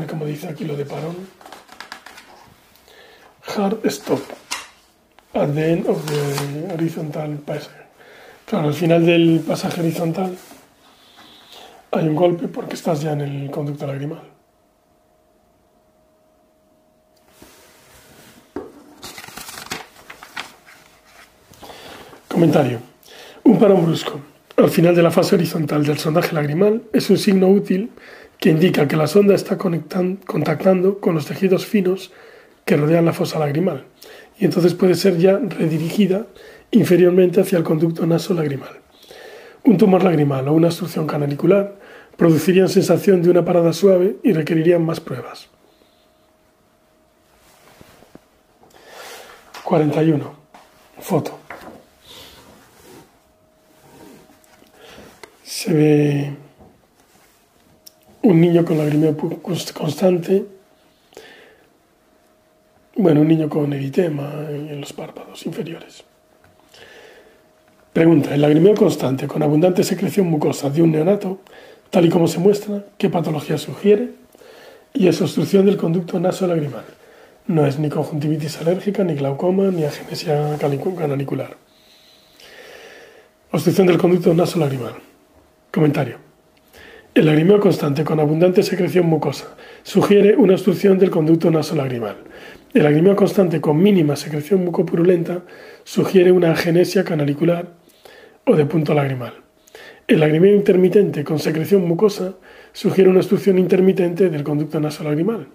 Cómo 0.10 0.26
dice 0.26 0.50
aquí 0.50 0.66
lo 0.66 0.76
de 0.76 0.86
parón. 0.86 1.16
Hard 3.56 3.86
stop 3.86 4.22
at 5.34 5.54
the 5.54 5.72
end 5.72 5.88
of 5.88 6.04
the 6.06 6.74
horizontal 6.74 7.38
passage. 7.46 7.86
Claro, 8.46 8.68
al 8.68 8.74
final 8.74 9.06
del 9.06 9.44
pasaje 9.48 9.82
horizontal 9.82 10.38
hay 11.92 12.08
un 12.08 12.16
golpe 12.16 12.48
porque 12.48 12.76
estás 12.76 13.02
ya 13.02 13.14
en 13.14 13.22
el 13.22 13.52
conducto 13.52 13.88
lagrimal. 13.88 14.24
Comentario. 22.28 22.82
Un 23.44 23.58
parón 23.58 23.86
brusco 23.86 24.35
al 24.58 24.70
final 24.70 24.96
de 24.96 25.04
la 25.04 25.12
fase 25.12 25.36
horizontal 25.36 25.86
del 25.86 25.98
sondaje 25.98 26.34
lagrimal 26.34 26.84
es 26.94 27.10
un 27.10 27.18
signo 27.18 27.50
útil 27.50 27.92
que 28.40 28.50
indica 28.50 28.88
que 28.88 28.96
la 28.96 29.08
sonda 29.08 29.36
está 29.36 29.58
contactando 29.58 31.00
con 31.00 31.16
los 31.16 31.26
tejidos 31.26 31.66
finos 31.66 32.12
que 32.64 32.78
rodean 32.78 33.06
la 33.06 33.14
fosa 33.14 33.40
lagrimal 33.40 33.86
y 34.40 34.46
entonces 34.46 34.74
puede 34.74 34.96
ser 34.96 35.18
ya 35.18 35.38
redirigida 35.38 36.28
inferiormente 36.72 37.42
hacia 37.42 37.58
el 37.58 37.64
conducto 37.64 38.06
naso-lagrimal. 38.06 38.80
Un 39.64 39.78
tumor 39.78 40.04
lagrimal 40.04 40.48
o 40.48 40.54
una 40.54 40.68
obstrucción 40.68 41.08
canalicular 41.08 41.76
producirían 42.18 42.70
sensación 42.70 43.22
de 43.22 43.30
una 43.30 43.44
parada 43.44 43.74
suave 43.74 44.18
y 44.24 44.34
requerirían 44.34 44.86
más 44.86 45.00
pruebas. 45.00 45.50
41. 49.64 50.36
Foto. 51.00 51.45
Se 55.56 55.72
ve 55.72 56.34
un 58.24 58.42
niño 58.42 58.66
con 58.66 58.78
lagrimeo 58.78 59.16
constante 59.72 60.44
bueno, 62.98 63.22
un 63.22 63.28
niño 63.30 63.48
con 63.48 63.72
eritema 63.72 64.48
en 64.50 64.82
los 64.82 64.92
párpados 64.92 65.46
inferiores. 65.46 66.04
Pregunta, 67.94 68.36
el 68.36 68.42
lagrimeo 68.42 68.76
constante 68.76 69.28
con 69.28 69.44
abundante 69.44 69.86
secreción 69.86 70.28
mucosa 70.28 70.70
de 70.70 70.82
un 70.82 70.92
neonato, 70.92 71.40
tal 71.90 72.06
y 72.06 72.10
como 72.10 72.28
se 72.28 72.40
muestra, 72.40 72.84
¿qué 72.98 73.10
patología 73.10 73.58
sugiere? 73.58 74.10
Y 74.94 75.08
es 75.08 75.22
obstrucción 75.22 75.66
del 75.66 75.78
conducto 75.78 76.20
naso-lagrimal. 76.20 76.84
No 77.48 77.66
es 77.66 77.80
ni 77.80 77.88
conjuntivitis 77.88 78.60
alérgica, 78.60 79.06
ni 79.06 79.16
glaucoma, 79.16 79.72
ni 79.72 79.86
agenesia 79.86 80.58
canalicular. 80.60 81.56
Obstrucción 83.52 83.88
del 83.88 83.98
conducto 83.98 84.34
naso-lagrimal. 84.34 85.05
Comentario. 85.76 86.20
El 87.14 87.26
lagrimeo 87.26 87.60
constante 87.60 88.06
con 88.06 88.22
abundante 88.22 88.64
secreción 88.64 89.08
mucosa 89.08 89.58
sugiere 89.84 90.38
una 90.38 90.54
obstrucción 90.54 90.98
del 90.98 91.10
conducto 91.10 91.52
nasolagrimal. 91.52 92.16
El 92.74 92.84
lagrimeo 92.84 93.18
constante 93.18 93.60
con 93.60 93.84
mínima 93.84 94.16
secreción 94.16 94.64
mucopurulenta 94.64 95.42
sugiere 95.84 96.32
una 96.32 96.54
agenesia 96.54 97.04
canalicular 97.04 97.74
o 98.46 98.56
de 98.56 98.66
punto 98.66 98.94
lagrimal. 98.94 99.34
El 100.08 100.22
lagrimeo 100.22 100.56
intermitente 100.56 101.26
con 101.26 101.40
secreción 101.40 101.86
mucosa 101.86 102.36
sugiere 102.72 103.10
una 103.10 103.20
obstrucción 103.20 103.60
intermitente 103.60 104.30
del 104.30 104.46
conducto 104.46 104.80
nasolagrimal, 104.80 105.50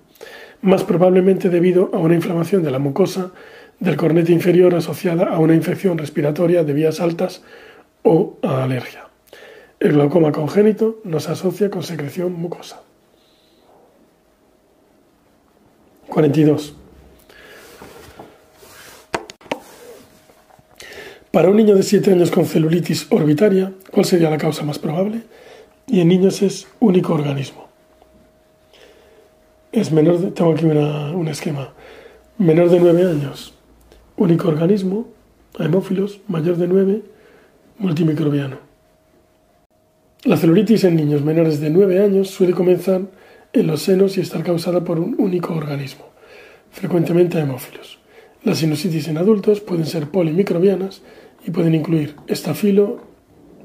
más 0.61 0.85
probablemente 0.85 1.49
debido 1.49 1.89
a 1.95 1.97
una 1.97 2.15
inflamación 2.15 2.63
de 2.63 2.71
la 2.71 2.79
mucosa 2.79 3.33
del 3.79 3.97
cornete 3.97 4.33
inferior 4.33 4.75
asociada 4.75 5.31
a 5.31 5.39
una 5.39 5.55
infección 5.55 5.97
respiratoria 5.97 6.63
de 6.63 6.75
vías 6.75 7.01
altas 7.01 7.43
o 8.03 8.37
a 8.43 8.65
alergia. 8.65 9.10
El 9.81 9.93
glaucoma 9.93 10.31
congénito 10.31 11.01
no 11.05 11.21
se 11.21 11.33
asocia 11.33 11.71
con 11.71 11.83
secreción 11.83 12.35
mucosa. 12.35 12.83
42. 16.09 16.75
Para 21.31 21.49
un 21.49 21.57
niño 21.57 21.77
de 21.77 21.83
7 21.83 22.13
años 22.13 22.31
con 22.31 22.45
celulitis 22.45 23.07
orbitaria, 23.11 23.73
¿cuál 23.91 24.05
sería 24.05 24.29
la 24.29 24.37
causa 24.37 24.65
más 24.65 24.79
probable? 24.79 25.23
Y 25.87 26.01
en 26.01 26.09
niños 26.09 26.43
es 26.43 26.69
único 26.79 27.15
organismo. 27.15 27.69
Es 29.73 29.93
menor 29.93 30.19
de, 30.19 30.31
tengo 30.33 30.53
aquí 30.53 30.67
un 30.67 31.29
esquema, 31.29 31.73
menor 32.37 32.69
de 32.69 32.81
9 32.81 33.03
años, 33.05 33.55
único 34.19 34.49
organismo, 34.49 35.09
hemófilos, 35.59 36.21
mayor 36.29 36.57
de 36.57 36.69
9, 36.69 37.03
multimicrobiano. 37.79 38.70
La 40.25 40.37
celulitis 40.37 40.85
en 40.85 40.97
niños 40.97 41.23
menores 41.23 41.61
de 41.61 41.71
9 41.71 42.05
años 42.05 42.29
suele 42.29 42.53
comenzar 42.53 43.01
en 43.55 43.67
los 43.67 43.81
senos 43.81 44.19
y 44.19 44.21
estar 44.21 44.43
causada 44.43 44.85
por 44.85 45.01
un 45.01 45.17
único 45.19 45.55
organismo, 45.55 46.05
frecuentemente 46.71 47.39
hemófilos. 47.39 47.99
Las 48.45 48.59
sinusitis 48.59 49.09
en 49.09 49.17
adultos 49.17 49.61
pueden 49.61 49.87
ser 49.87 50.09
polimicrobianas 50.09 51.01
y 51.47 51.51
pueden 51.51 51.75
incluir 51.75 52.17
estafilo, 52.27 53.01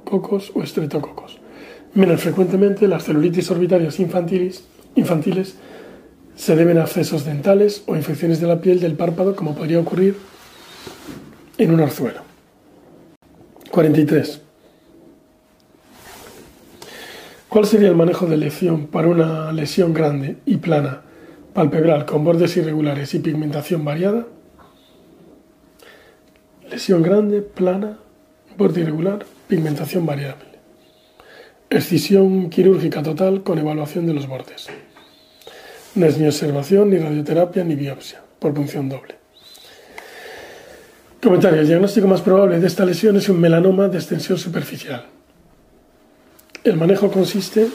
cocos 0.06 0.54
o 0.56 0.63
estreptococos. 0.63 1.39
Menos 1.94 2.22
frecuentemente, 2.22 2.88
las 2.88 3.04
celulitis 3.04 3.52
orbitarias 3.52 4.00
infantiles 4.00 5.56
se 6.38 6.56
deben 6.56 6.78
a 6.78 6.84
accesos 6.84 7.26
dentales 7.26 7.84
o 7.86 7.98
infecciones 7.98 8.39
de 8.39 8.48
la 8.48 8.62
piel 8.62 8.80
del 8.80 8.94
párpado, 8.94 9.36
como 9.36 9.56
podría 9.56 9.82
ocurrir 9.82 10.15
en 11.58 11.74
un 11.74 11.82
orzuelo. 11.82 12.22
43. 13.72 14.44
¿Cuál 17.56 17.68
sería 17.68 17.88
el 17.88 17.96
manejo 17.96 18.26
de 18.26 18.36
lesión 18.36 18.88
para 18.88 19.08
una 19.08 19.54
lesión 19.54 19.94
grande 19.94 20.36
y 20.46 20.58
plana, 20.58 21.04
palpebral, 21.54 22.06
con 22.06 22.26
bordes 22.26 22.58
irregulares 22.58 23.13
y 23.13 23.20
pigmentación 23.20 23.86
variada? 23.86 24.28
Lesión 26.70 27.02
grande, 27.02 27.41
plana, 27.41 27.98
borde 28.58 28.82
irregular, 28.82 29.26
pigmentación 29.48 30.06
variable. 30.06 30.50
Excisión 31.70 32.50
quirúrgica 32.50 33.02
total 33.02 33.41
con 33.41 33.58
evaluación 33.58 34.06
de 34.06 34.15
los 34.15 34.28
bordes. 34.28 34.68
No 35.96 36.08
es 36.08 36.18
ni 36.18 36.28
observación, 36.28 36.89
ni 36.89 36.98
radioterapia, 36.98 37.63
ni 37.63 37.76
biopsia, 37.76 38.22
por 38.38 38.54
punción 38.54 38.89
doble. 38.89 39.15
Comentario. 41.24 41.62
El 41.62 41.68
diagnóstico 41.68 42.06
más 42.06 42.20
probable 42.20 42.60
de 42.60 42.68
esta 42.68 42.84
lesión 42.84 43.15
es 43.15 43.30
un 43.30 43.39
melanoma 43.39 43.88
de 43.88 43.98
extensión 43.98 44.38
superficial. 44.38 45.14
El 46.65 46.78
manejo 46.78 47.12
consiste 47.12 47.67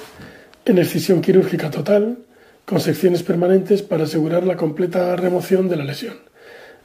en 0.65 0.79
excisión 0.79 1.21
quirúrgica 1.21 1.71
total, 1.71 2.19
con 2.65 2.81
secciones 2.81 3.23
permanentes 3.23 3.83
para 3.83 4.03
asegurar 4.03 4.43
la 4.43 4.57
completa 4.57 5.15
remoción 5.15 5.69
de 5.69 5.77
la 5.77 5.85
lesión. 5.85 6.15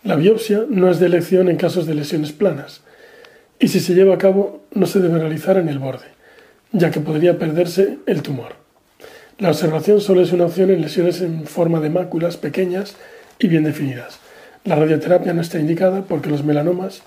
La 0.04 0.16
biopsia 0.16 0.66
no 0.70 0.92
es 0.92 1.00
de 1.00 1.08
elección 1.08 1.50
en 1.50 1.58
casos 1.58 1.88
de 1.88 1.96
lesiones 1.96 2.32
planas 2.32 2.82
y 3.60 3.70
si 3.70 3.80
se 3.80 3.96
lleva 3.96 4.14
a 4.14 4.20
cabo 4.20 4.68
no 4.72 4.86
se 4.86 5.00
debe 5.00 5.18
realizar 5.18 5.58
en 5.58 5.68
el 5.68 5.80
borde, 5.80 6.06
ya 6.72 6.92
que 6.92 7.00
podría 7.00 7.40
perderse 7.40 7.98
el 8.06 8.22
tumor. 8.22 8.54
La 9.40 9.50
observación 9.50 10.00
solo 10.00 10.22
es 10.22 10.32
una 10.32 10.46
opción 10.46 10.70
en 10.70 10.82
lesiones 10.82 11.22
en 11.22 11.48
forma 11.48 11.80
de 11.80 11.90
máculas 11.90 12.38
pequeñas 12.38 12.96
y 13.40 13.48
bien 13.48 13.64
definidas. 13.64 14.20
La 14.64 14.76
radioterapia 14.76 15.34
no 15.34 15.42
está 15.42 15.60
indicada 15.60 16.04
porque 16.04 16.30
los 16.30 16.44
melanomas 16.44 17.02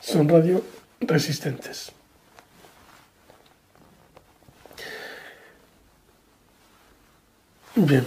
son 0.00 0.26
radioresistentes. 0.26 1.92
Bien. 7.86 8.04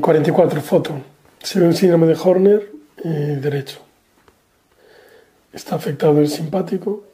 44, 0.00 0.60
foto. 0.60 1.00
Se 1.42 1.60
ve 1.60 1.66
un 1.66 1.74
síndrome 1.74 2.06
de 2.06 2.16
Horner 2.20 2.72
eh, 3.04 3.38
derecho. 3.40 3.80
Está 5.52 5.76
afectado 5.76 6.18
el 6.20 6.28
simpático, 6.28 7.04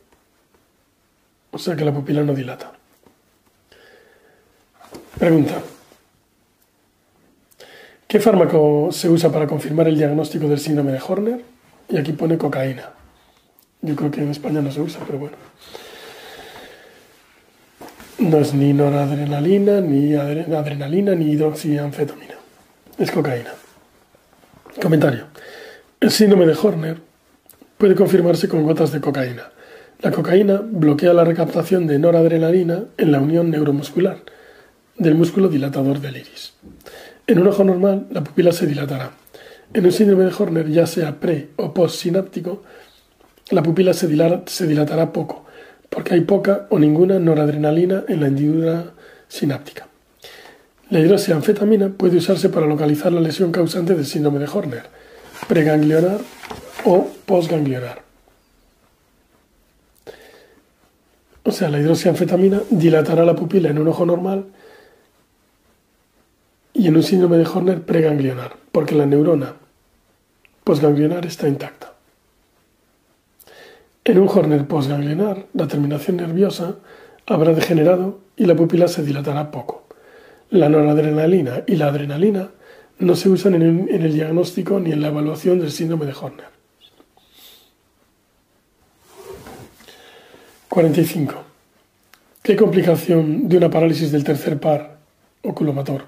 o 1.50 1.58
sea 1.58 1.76
que 1.76 1.84
la 1.84 1.92
pupila 1.92 2.22
no 2.22 2.34
dilata. 2.34 2.72
Pregunta. 5.18 5.60
¿Qué 8.06 8.18
fármaco 8.18 8.88
se 8.92 9.08
usa 9.08 9.30
para 9.30 9.46
confirmar 9.46 9.88
el 9.88 9.96
diagnóstico 9.96 10.48
del 10.48 10.58
síndrome 10.58 10.92
de 10.92 11.00
Horner? 11.06 11.44
Y 11.88 11.98
aquí 11.98 12.12
pone 12.12 12.38
cocaína. 12.38 12.99
Yo 13.82 13.96
creo 13.96 14.10
que 14.10 14.22
en 14.22 14.30
España 14.30 14.60
no 14.60 14.70
se 14.70 14.80
usa, 14.80 15.00
pero 15.06 15.18
bueno. 15.18 15.36
No 18.18 18.38
es 18.38 18.52
ni 18.52 18.72
noradrenalina, 18.74 19.80
ni 19.80 20.14
adrenalina, 20.14 21.14
ni 21.14 21.30
hidroxianfetamina. 21.30 22.34
Es 22.98 23.10
cocaína. 23.10 23.52
Comentario. 24.82 25.24
El 26.00 26.10
síndrome 26.10 26.46
de 26.46 26.54
Horner 26.54 26.98
puede 27.78 27.94
confirmarse 27.94 28.48
con 28.48 28.62
gotas 28.62 28.92
de 28.92 29.00
cocaína. 29.00 29.50
La 30.00 30.10
cocaína 30.10 30.60
bloquea 30.62 31.14
la 31.14 31.24
recaptación 31.24 31.86
de 31.86 31.98
noradrenalina 31.98 32.84
en 32.98 33.12
la 33.12 33.20
unión 33.20 33.50
neuromuscular 33.50 34.18
del 34.98 35.14
músculo 35.14 35.48
dilatador 35.48 36.00
del 36.00 36.18
iris. 36.18 36.52
En 37.26 37.40
un 37.40 37.46
ojo 37.48 37.64
normal, 37.64 38.06
la 38.10 38.22
pupila 38.22 38.52
se 38.52 38.66
dilatará. 38.66 39.12
En 39.72 39.86
un 39.86 39.92
síndrome 39.92 40.24
de 40.24 40.32
Horner, 40.38 40.68
ya 40.68 40.86
sea 40.86 41.20
pre 41.20 41.48
o 41.56 41.72
post-sináptico, 41.72 42.62
la 43.50 43.62
pupila 43.62 43.92
se, 43.92 44.06
dilatará 44.06 45.12
poco, 45.12 45.44
porque 45.88 46.14
hay 46.14 46.20
poca 46.22 46.66
o 46.70 46.78
ninguna 46.78 47.18
noradrenalina 47.18 48.04
en 48.08 48.20
la 48.20 48.28
hendidura 48.28 48.92
sináptica. 49.28 49.88
La 50.88 51.00
hidroxianfetamina 51.00 51.90
puede 51.90 52.18
usarse 52.18 52.48
para 52.48 52.66
localizar 52.66 53.12
la 53.12 53.20
lesión 53.20 53.52
causante 53.52 53.94
del 53.94 54.06
síndrome 54.06 54.38
de 54.38 54.46
Horner, 54.46 54.84
preganglionar 55.48 56.18
o 56.84 57.08
postganglionar. 57.26 58.02
O 61.42 61.52
sea, 61.52 61.68
la 61.70 61.80
hidroxianfetamina 61.80 62.62
dilatará 62.70 63.24
la 63.24 63.34
pupila 63.34 63.70
en 63.70 63.78
un 63.78 63.88
ojo 63.88 64.06
normal 64.06 64.46
y 66.72 66.86
en 66.86 66.96
un 66.96 67.02
síndrome 67.02 67.38
de 67.38 67.46
Horner 67.46 67.82
preganglionar, 67.82 68.54
porque 68.70 68.94
la 68.94 69.06
neurona 69.06 69.54
postganglionar 70.62 71.26
está 71.26 71.48
intacta. 71.48 71.99
En 74.04 74.18
un 74.18 74.28
Horner 74.28 74.66
postganglionar, 74.66 75.46
la 75.52 75.68
terminación 75.68 76.16
nerviosa 76.16 76.76
habrá 77.26 77.52
degenerado 77.52 78.20
y 78.34 78.46
la 78.46 78.56
pupila 78.56 78.88
se 78.88 79.02
dilatará 79.02 79.50
poco. 79.50 79.84
La 80.48 80.70
noradrenalina 80.70 81.64
y 81.66 81.76
la 81.76 81.88
adrenalina 81.88 82.50
no 82.98 83.14
se 83.14 83.28
usan 83.28 83.54
en 83.54 83.88
el, 83.90 84.12
diagnóstico 84.12 84.80
ni 84.80 84.92
en 84.92 85.02
la 85.02 85.08
evaluación 85.08 85.60
del 85.60 85.70
síndrome 85.70 86.06
de 86.06 86.14
Horner. 86.14 86.48
45. 90.70 91.34
¿Qué 92.42 92.56
complicación 92.56 93.48
de 93.48 93.58
una 93.58 93.70
parálisis 93.70 94.10
del 94.12 94.24
tercer 94.24 94.58
par 94.58 94.98
oculomotor 95.42 96.04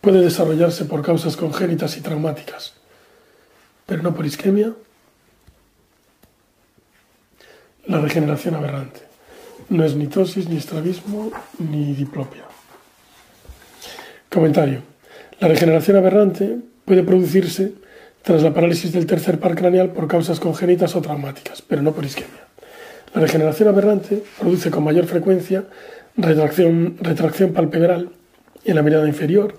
puede 0.00 0.20
desarrollarse 0.20 0.84
por 0.84 1.02
causas 1.02 1.36
congénitas 1.36 1.96
y 1.96 2.00
traumáticas, 2.00 2.74
pero 3.86 4.02
no 4.02 4.14
por 4.14 4.26
isquemia? 4.26 4.72
La 7.86 8.00
regeneración 8.00 8.54
aberrante. 8.54 9.00
No 9.68 9.84
es 9.84 9.94
ni 9.94 10.06
tosis, 10.06 10.48
ni 10.48 10.56
estrabismo, 10.56 11.30
ni 11.58 11.94
diplopia. 11.94 12.44
Comentario. 14.28 14.82
La 15.38 15.48
regeneración 15.48 15.96
aberrante 15.96 16.58
puede 16.84 17.02
producirse 17.02 17.72
tras 18.22 18.42
la 18.42 18.52
parálisis 18.52 18.92
del 18.92 19.06
tercer 19.06 19.38
par 19.40 19.54
craneal 19.54 19.90
por 19.90 20.08
causas 20.08 20.40
congénitas 20.40 20.94
o 20.94 21.00
traumáticas, 21.00 21.62
pero 21.62 21.82
no 21.82 21.92
por 21.92 22.04
isquemia. 22.04 22.44
La 23.14 23.22
regeneración 23.22 23.68
aberrante 23.68 24.22
produce 24.38 24.70
con 24.70 24.84
mayor 24.84 25.06
frecuencia 25.06 25.64
retracción, 26.16 26.96
retracción 27.00 27.52
palpebral 27.52 28.10
en 28.64 28.76
la 28.76 28.82
mirada 28.82 29.08
inferior, 29.08 29.56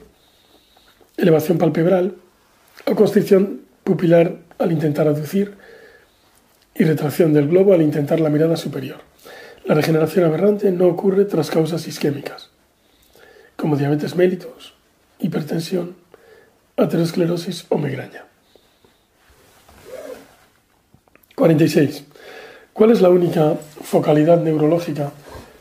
elevación 1.18 1.58
palpebral 1.58 2.16
o 2.86 2.96
constricción 2.96 3.62
pupilar 3.84 4.38
al 4.60 4.72
intentar 4.72 5.08
aducir 5.08 5.58
y 6.82 6.84
retracción 6.84 7.32
del 7.32 7.48
globo 7.48 7.76
al 7.76 7.84
intentar 7.84 8.20
la 8.20 8.32
mirada 8.32 8.58
superior. 8.58 9.02
La 9.66 9.76
regeneración 9.76 10.26
aberrante 10.26 10.72
no 10.72 10.88
ocurre 10.88 11.26
tras 11.26 11.52
causas 11.52 11.88
isquémicas, 11.88 12.50
como 13.56 13.78
diabetes 13.78 14.16
mellitus, 14.16 14.74
hipertensión, 15.20 15.96
aterosclerosis 16.78 17.68
o 17.70 17.78
migraña. 17.78 18.26
46. 21.36 22.04
¿Cuál 22.74 22.90
es 22.90 23.02
la 23.02 23.12
única 23.12 23.54
focalidad 23.84 24.42
neurológica 24.42 25.12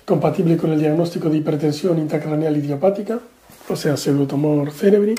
compatible 0.06 0.56
con 0.56 0.72
el 0.72 0.80
diagnóstico 0.80 1.28
de 1.28 1.36
hipertensión 1.36 1.98
intracraneal 1.98 2.56
idiopática, 2.56 3.20
o 3.68 3.76
sea, 3.76 3.98
pseudotumor 3.98 4.72
cerebri? 4.72 5.16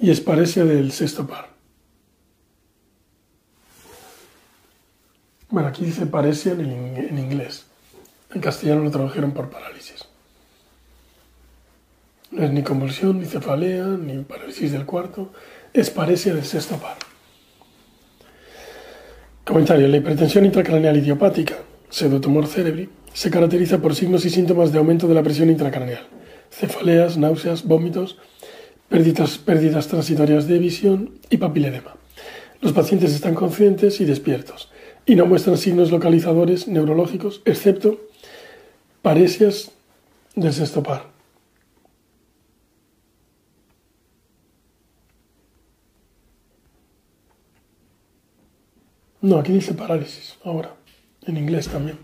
Y 0.00 0.10
esparesia 0.10 0.64
del 0.64 0.92
sexto 0.92 1.26
par. 1.26 1.48
Bueno, 5.50 5.68
aquí 5.68 5.84
dice 5.84 6.06
paresia 6.06 6.52
en, 6.52 7.18
inglés. 7.18 7.64
En 8.34 8.40
castellano 8.40 8.84
lo 8.84 8.90
tradujeron 8.90 9.32
por 9.32 9.48
parálisis. 9.48 10.04
No 12.30 12.44
es 12.44 12.50
ni 12.50 12.62
convulsión, 12.62 13.18
ni 13.18 13.24
cefalea, 13.24 13.84
ni 13.84 14.22
parálisis 14.24 14.72
del 14.72 14.84
cuarto. 14.84 15.32
Es 15.72 15.88
paresia 15.88 16.34
del 16.34 16.44
sexto 16.44 16.76
par. 16.76 16.96
Comentario. 19.44 19.88
La 19.88 19.96
hipertensión 19.96 20.44
intracraneal 20.44 20.98
idiopática, 20.98 21.54
pseudotumor 21.88 22.46
cerebri, 22.46 22.90
se 23.14 23.30
caracteriza 23.30 23.78
por 23.78 23.94
signos 23.94 24.26
y 24.26 24.30
síntomas 24.30 24.70
de 24.70 24.78
aumento 24.78 25.08
de 25.08 25.14
la 25.14 25.22
presión 25.22 25.48
intracraneal, 25.48 26.06
cefaleas, 26.50 27.16
náuseas, 27.16 27.64
vómitos, 27.64 28.18
pérdidas, 28.88 29.88
transitorias 29.88 30.46
de 30.46 30.58
visión 30.58 31.18
y 31.30 31.36
papiledema. 31.36 31.96
Los 32.60 32.72
pacientes 32.72 33.14
están 33.14 33.34
conscientes 33.34 34.00
y 34.00 34.04
despiertos 34.04 34.70
y 35.06 35.14
no 35.14 35.26
muestran 35.26 35.56
signos 35.56 35.90
localizadores 35.90 36.68
neurológicos, 36.68 37.42
excepto 37.44 38.00
paresias 39.02 39.70
del 40.34 40.52
sexto 40.52 40.82
par. 40.82 41.06
No, 49.20 49.38
aquí 49.38 49.52
dice 49.52 49.74
parálisis, 49.74 50.36
ahora, 50.44 50.74
en 51.26 51.36
inglés 51.36 51.68
también. 51.68 51.98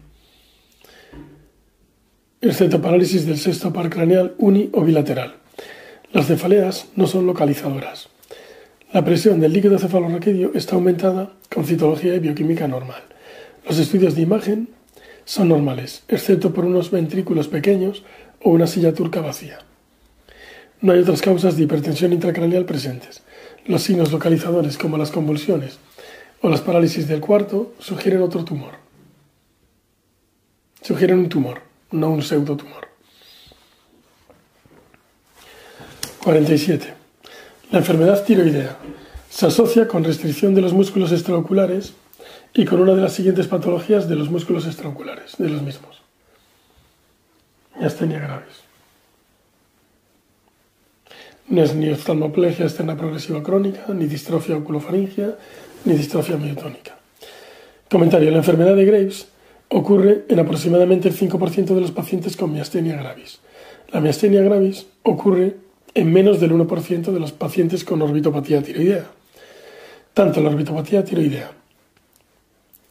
Excepto 2.41 2.83
parálisis 2.83 3.25
del 3.25 3.39
sexto 3.39 3.73
par 3.73 3.89
craneal 3.89 4.35
uni 4.39 4.69
o 4.73 4.83
bilateral. 4.83 5.44
Las 6.15 6.29
cefaleas 6.29 6.87
no 6.95 7.09
son 7.09 7.27
localizadoras. 7.27 8.09
La 8.93 9.05
presión 9.05 9.41
del 9.41 9.53
líquido 9.53 9.81
cefalorraquídeo 9.81 10.53
está 10.55 10.77
aumentada 10.77 11.33
con 11.53 11.65
citología 11.65 12.15
y 12.15 12.21
bioquímica 12.21 12.69
normal. 12.69 13.03
Los 13.69 13.81
estudios 13.81 14.15
de 14.15 14.23
imagen 14.23 14.69
son 15.25 15.49
normales, 15.49 16.05
excepto 16.07 16.55
por 16.55 16.67
unos 16.67 16.93
ventrículos 16.93 17.49
pequeños 17.49 18.05
o 18.41 18.51
una 18.51 18.69
silla 18.69 18.95
turca 18.95 19.23
vacía. 19.23 19.59
No 20.81 20.93
hay 20.93 21.01
otras 21.01 21.21
causas 21.21 21.57
de 21.57 21.65
hipertensión 21.65 22.13
intracraneal 22.13 22.65
presentes. 22.65 23.25
Los 23.67 23.83
signos 23.83 24.13
localizadores 24.13 24.79
como 24.79 24.97
las 24.97 25.11
convulsiones 25.11 25.81
o 26.43 26.49
las 26.49 26.61
parálisis 26.61 27.09
del 27.09 27.21
cuarto 27.21 27.75
sugieren 27.81 28.23
otro 28.23 28.45
tumor. 28.45 28.75
Sugieren 30.81 31.19
un 31.19 31.29
tumor, 31.29 31.63
no 31.91 32.11
un 32.11 32.23
pseudotumor. 32.23 32.94
47. 36.25 36.87
La 37.71 37.81
enfermedad 37.81 38.25
tiroidea 38.25 38.79
se 39.29 39.47
asocia 39.47 39.87
con 39.87 40.05
restricción 40.05 40.55
de 40.55 40.63
los 40.63 40.73
músculos 40.73 41.13
extraoculares 41.13 41.93
y 42.55 42.65
con 42.65 42.81
una 42.81 42.95
de 42.95 43.03
las 43.03 43.13
siguientes 43.13 43.47
patologías 43.47 44.09
de 44.09 44.17
los 44.17 44.31
músculos 44.31 44.67
extraoculares, 44.67 45.37
de 45.37 45.51
los 45.51 45.61
mismos. 45.61 46.01
Miastenia 47.79 48.21
gravis. 48.21 48.65
No 51.49 51.63
es 51.63 51.75
ni 51.75 51.91
oftalmoplegia 51.91 52.65
externa 52.65 52.97
progresiva 52.97 53.43
crónica, 53.43 53.85
ni 53.89 54.07
distrofia 54.07 54.57
oculofaringia, 54.57 55.37
ni 55.85 55.93
distrofia 55.93 56.39
miotónica. 56.39 56.97
Comentario. 57.91 58.31
La 58.31 58.39
enfermedad 58.39 58.77
de 58.77 58.87
Graves 58.87 59.29
ocurre 59.69 60.25
en 60.31 60.39
aproximadamente 60.39 61.09
el 61.09 61.15
5% 61.19 61.75
de 61.75 61.81
los 61.83 61.91
pacientes 61.91 62.35
con 62.35 62.51
miastenia 62.51 62.97
gravis. 62.97 63.41
La 63.93 64.01
miastenia 64.01 64.43
gravis 64.43 64.87
ocurre 65.03 65.64
en 65.95 66.13
menos 66.13 66.41
del 66.41 66.53
1% 66.53 67.13
de 67.13 67.21
los 67.21 67.33
pacientes 67.33 67.85
con 67.85 68.03
orbitopatía 68.03 68.63
tiroidea. 68.63 69.11
Tanto 70.13 70.41
la 70.41 70.51
orbitopatía 70.51 71.05
tiroidea 71.05 71.51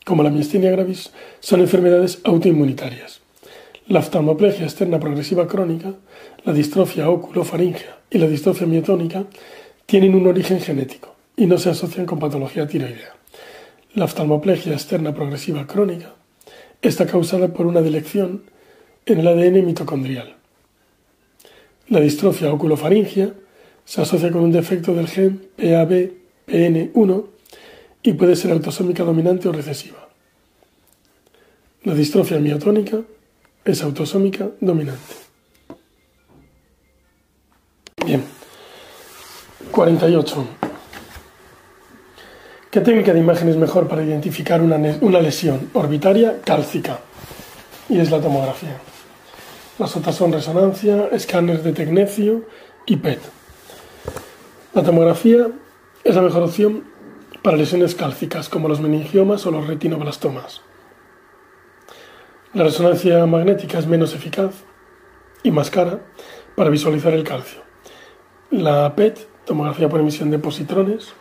como 0.06 0.24
la 0.24 0.30
miastenia 0.30 0.72
gravis 0.72 1.12
son 1.40 1.62
enfermedades 1.62 2.20
autoinmunitarias. 2.24 3.22
La 3.88 4.00
oftalmoplegia 4.00 4.66
externa 4.66 5.00
progresiva 5.00 5.48
crónica, 5.48 5.94
la 6.46 6.54
distrofia 6.54 7.10
oculofaringea 7.10 8.00
y 8.10 8.18
la 8.18 8.28
distrofia 8.28 8.68
miotónica 8.68 9.26
tienen 9.86 10.16
un 10.16 10.28
origen 10.28 10.60
genético 10.60 11.16
y 11.36 11.46
no 11.46 11.58
se 11.58 11.70
asocian 11.70 12.06
con 12.06 12.20
patología 12.20 12.68
tiroidea. 12.68 13.16
La 13.94 14.06
oftalmoplegia 14.06 14.74
externa 14.74 15.14
progresiva 15.14 15.68
crónica 15.68 16.14
está 16.82 17.06
causada 17.06 17.50
por 17.50 17.66
una 17.66 17.82
delección 17.82 18.44
en 19.06 19.20
el 19.20 19.28
ADN 19.28 19.66
mitocondrial. 19.66 20.36
La 21.94 22.00
distrofia 22.00 22.52
oculofaringia 22.52 23.32
se 23.86 24.02
asocia 24.02 24.32
con 24.32 24.42
un 24.42 24.52
defecto 24.52 24.96
del 24.96 25.08
gen 25.08 25.48
PAB-PN1 25.56 27.26
y 28.02 28.14
puede 28.14 28.36
ser 28.36 28.52
autosómica 28.52 29.04
dominante 29.04 29.48
o 29.48 29.52
recesiva. 29.52 30.10
La 31.84 31.94
distrofia 31.94 32.40
miotónica 32.40 33.00
es 33.64 33.84
autosómica 33.84 34.50
dominante. 34.60 35.14
Bien. 38.04 38.24
48. 39.72 40.48
¿Qué 42.72 42.82
técnica 42.82 43.14
de 43.14 43.20
imagen 43.20 43.50
es 43.50 43.56
mejor 43.56 43.88
para 43.88 44.04
identificar 44.04 44.64
una, 44.64 44.78
una 45.02 45.22
lesión 45.22 45.70
orbitaria 45.74 46.42
cálcica? 46.44 47.02
Y 47.88 48.00
es 48.00 48.10
la 48.10 48.20
tomografía. 48.20 48.82
Las 49.80 49.96
otras 49.98 50.16
son 50.16 50.32
resonancia, 50.32 51.08
escáneres 51.12 51.64
de 51.64 51.74
tecnecio 51.74 52.44
y 52.86 52.98
PET. 52.98 53.20
La 54.76 54.84
tomografía 54.84 55.48
es 56.04 56.16
la 56.16 56.22
mejor 56.22 56.44
opción 56.44 56.84
para 57.42 57.58
lesiones 57.58 57.96
cálcicas 57.96 58.50
como 58.50 58.68
los 58.68 58.82
meningiomas 58.82 59.46
o 59.48 59.52
los 59.52 59.66
retinoblastomas. 59.66 60.62
La 62.54 62.64
resonancia 62.64 63.26
magnética 63.26 63.80
es 63.80 63.88
menos 63.88 64.14
eficaz 64.14 64.54
y 65.42 65.50
más 65.50 65.72
cara 65.72 66.02
para 66.56 66.70
visualizar 66.70 67.14
el 67.14 67.24
calcio. 67.24 67.62
La 68.52 68.96
PET, 68.96 69.28
tomografía 69.44 69.90
por 69.90 70.00
emisión 70.00 70.30
de 70.30 70.38
positrones, 70.38 71.16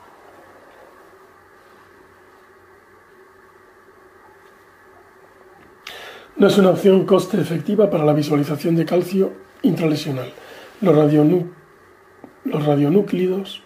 No 6.37 6.47
es 6.47 6.57
una 6.57 6.71
opción 6.71 7.05
coste 7.05 7.41
efectiva 7.41 7.91
para 7.91 8.05
la 8.05 8.15
visualización 8.15 8.75
de 8.75 8.87
calcio 8.87 9.33
intralesional. 9.63 10.33
Los, 10.81 10.97
radionúclidos 12.65 13.63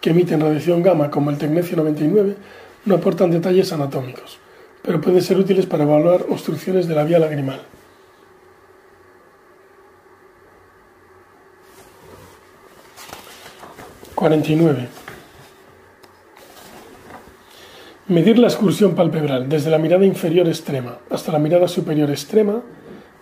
que 0.00 0.10
emiten 0.10 0.40
radiación 0.40 0.82
gamma, 0.82 1.10
como 1.10 1.30
el 1.30 1.38
tecnecio 1.38 1.76
99, 1.76 2.36
no 2.86 2.94
aportan 2.94 3.30
detalles 3.30 3.72
anatómicos, 3.72 4.38
pero 4.82 5.00
pueden 5.00 5.22
ser 5.22 5.38
útiles 5.38 5.66
para 5.66 5.84
evaluar 5.84 6.24
obstrucciones 6.28 6.88
de 6.88 6.94
la 6.94 7.04
vía 7.04 7.18
lagrimal. 7.18 7.60
...49... 14.16 15.07
Medir 18.08 18.38
la 18.38 18.46
excursión 18.46 18.94
palpebral 18.94 19.50
desde 19.50 19.68
la 19.68 19.76
mirada 19.76 20.06
inferior 20.06 20.48
extrema 20.48 20.96
hasta 21.10 21.30
la 21.30 21.38
mirada 21.38 21.68
superior 21.68 22.08
extrema 22.08 22.62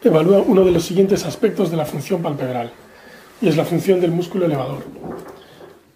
evalúa 0.01 0.45
uno 0.47 0.65
de 0.65 0.71
los 0.71 0.85
siguientes 0.85 1.25
aspectos 1.27 1.73
de 1.73 1.77
la 1.77 1.85
función 1.85 2.23
palpebral, 2.23 2.71
y 3.43 3.49
es 3.49 3.57
la 3.57 3.65
función 3.65 4.01
del 4.01 4.13
músculo 4.13 4.47
elevador. 4.47 4.85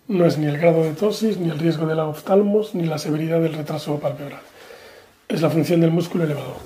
No 0.08 0.26
es 0.26 0.38
ni 0.38 0.46
el 0.46 0.58
grado 0.58 0.82
de 0.82 0.94
tosis, 0.94 1.38
ni 1.38 1.50
el 1.50 1.60
riesgo 1.60 1.86
de 1.86 1.94
la 1.94 2.08
oftalmos, 2.08 2.74
ni 2.74 2.84
la 2.84 2.98
severidad 2.98 3.40
del 3.40 3.54
retraso 3.54 4.00
palpebral. 4.00 4.40
Es 5.28 5.40
la 5.40 5.50
función 5.50 5.80
del 5.80 5.92
músculo 5.92 6.24
elevador. 6.24 6.56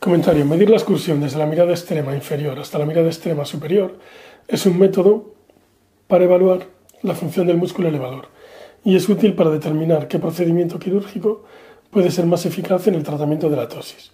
Comentario. 0.00 0.44
Medir 0.44 0.68
la 0.68 0.78
excursión 0.78 1.20
desde 1.20 1.38
la 1.38 1.46
mirada 1.46 1.70
extrema 1.70 2.16
inferior 2.16 2.58
hasta 2.58 2.80
la 2.80 2.86
mirada 2.86 3.06
extrema 3.06 3.44
superior 3.44 4.00
es 4.48 4.66
un 4.66 4.80
método 4.80 5.32
para 6.08 6.24
evaluar 6.24 6.66
la 7.02 7.14
función 7.14 7.46
del 7.46 7.56
músculo 7.56 7.88
elevador 7.88 8.33
y 8.84 8.96
es 8.96 9.08
útil 9.08 9.34
para 9.34 9.50
determinar 9.50 10.08
qué 10.08 10.18
procedimiento 10.18 10.78
quirúrgico 10.78 11.44
puede 11.90 12.10
ser 12.10 12.26
más 12.26 12.44
eficaz 12.44 12.86
en 12.86 12.94
el 12.94 13.02
tratamiento 13.02 13.48
de 13.48 13.56
la 13.56 13.68
tosis. 13.68 14.12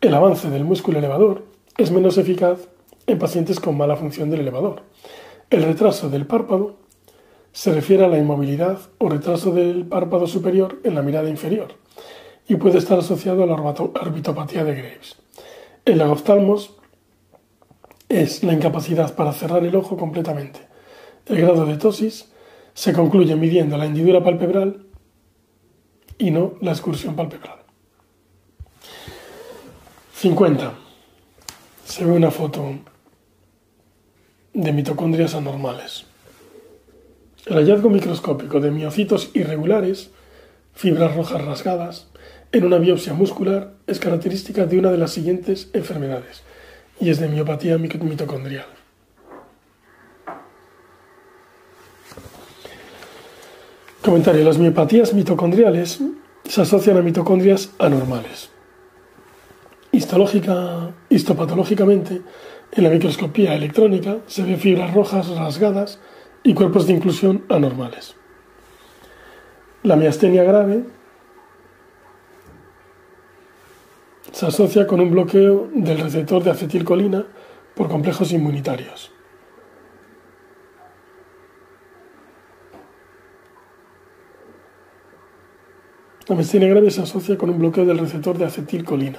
El 0.00 0.14
avance 0.14 0.50
del 0.50 0.64
músculo 0.64 0.98
elevador 0.98 1.44
es 1.78 1.90
menos 1.90 2.18
eficaz 2.18 2.58
en 3.06 3.18
pacientes 3.18 3.58
con 3.60 3.76
mala 3.76 3.96
función 3.96 4.30
del 4.30 4.40
elevador. 4.40 4.82
El 5.48 5.62
retraso 5.62 6.10
del 6.10 6.26
párpado 6.26 6.76
se 7.52 7.72
refiere 7.72 8.04
a 8.04 8.08
la 8.08 8.18
inmovilidad 8.18 8.78
o 8.98 9.08
retraso 9.08 9.52
del 9.52 9.86
párpado 9.86 10.26
superior 10.26 10.80
en 10.84 10.94
la 10.94 11.02
mirada 11.02 11.28
inferior 11.28 11.74
y 12.46 12.56
puede 12.56 12.78
estar 12.78 12.98
asociado 12.98 13.42
a 13.42 13.46
la 13.46 13.54
orbitopatía 13.54 14.64
de 14.64 14.74
Graves. 14.74 15.16
El 15.84 16.00
agoftalmos 16.00 16.76
es 18.08 18.44
la 18.44 18.52
incapacidad 18.52 19.14
para 19.14 19.32
cerrar 19.32 19.64
el 19.64 19.74
ojo 19.76 19.96
completamente. 19.96 20.60
El 21.26 21.40
grado 21.40 21.64
de 21.64 21.76
tosis 21.76 22.30
se 22.74 22.92
concluye 22.92 23.36
midiendo 23.36 23.76
la 23.76 23.86
hendidura 23.86 24.22
palpebral 24.22 24.86
y 26.18 26.30
no 26.30 26.54
la 26.60 26.72
excursión 26.72 27.16
palpebral. 27.16 27.60
50. 30.14 30.74
Se 31.84 32.04
ve 32.04 32.12
una 32.12 32.30
foto 32.30 32.74
de 34.52 34.72
mitocondrias 34.72 35.34
anormales. 35.34 36.04
El 37.46 37.56
hallazgo 37.56 37.88
microscópico 37.88 38.60
de 38.60 38.70
miocitos 38.70 39.30
irregulares, 39.32 40.10
fibras 40.74 41.16
rojas 41.16 41.42
rasgadas, 41.42 42.08
en 42.52 42.64
una 42.64 42.78
biopsia 42.78 43.14
muscular 43.14 43.74
es 43.86 43.98
característica 43.98 44.66
de 44.66 44.78
una 44.78 44.90
de 44.90 44.98
las 44.98 45.12
siguientes 45.12 45.70
enfermedades 45.72 46.42
y 47.00 47.10
es 47.10 47.18
de 47.18 47.28
miopatía 47.28 47.78
mitocondrial. 47.78 48.66
Comentario. 54.02 54.44
Las 54.44 54.56
miopatías 54.56 55.12
mitocondriales 55.12 56.00
se 56.44 56.62
asocian 56.62 56.96
a 56.96 57.02
mitocondrias 57.02 57.70
anormales. 57.78 58.48
Histológica, 59.92 60.94
histopatológicamente, 61.10 62.22
en 62.72 62.84
la 62.84 62.88
microscopía 62.88 63.54
electrónica 63.54 64.20
se 64.26 64.42
ven 64.42 64.58
fibras 64.58 64.94
rojas 64.94 65.28
rasgadas 65.28 66.00
y 66.42 66.54
cuerpos 66.54 66.86
de 66.86 66.94
inclusión 66.94 67.44
anormales. 67.50 68.14
La 69.82 69.96
miastenia 69.96 70.44
grave 70.44 70.84
se 74.32 74.46
asocia 74.46 74.86
con 74.86 75.00
un 75.00 75.10
bloqueo 75.10 75.68
del 75.74 75.98
receptor 75.98 76.42
de 76.42 76.52
acetilcolina 76.52 77.26
por 77.74 77.88
complejos 77.88 78.32
inmunitarios. 78.32 79.12
La 86.30 86.36
miastenia 86.36 86.68
grave 86.68 86.92
se 86.92 87.02
asocia 87.02 87.36
con 87.36 87.50
un 87.50 87.58
bloqueo 87.58 87.84
del 87.84 87.98
receptor 87.98 88.38
de 88.38 88.44
acetilcolina. 88.44 89.18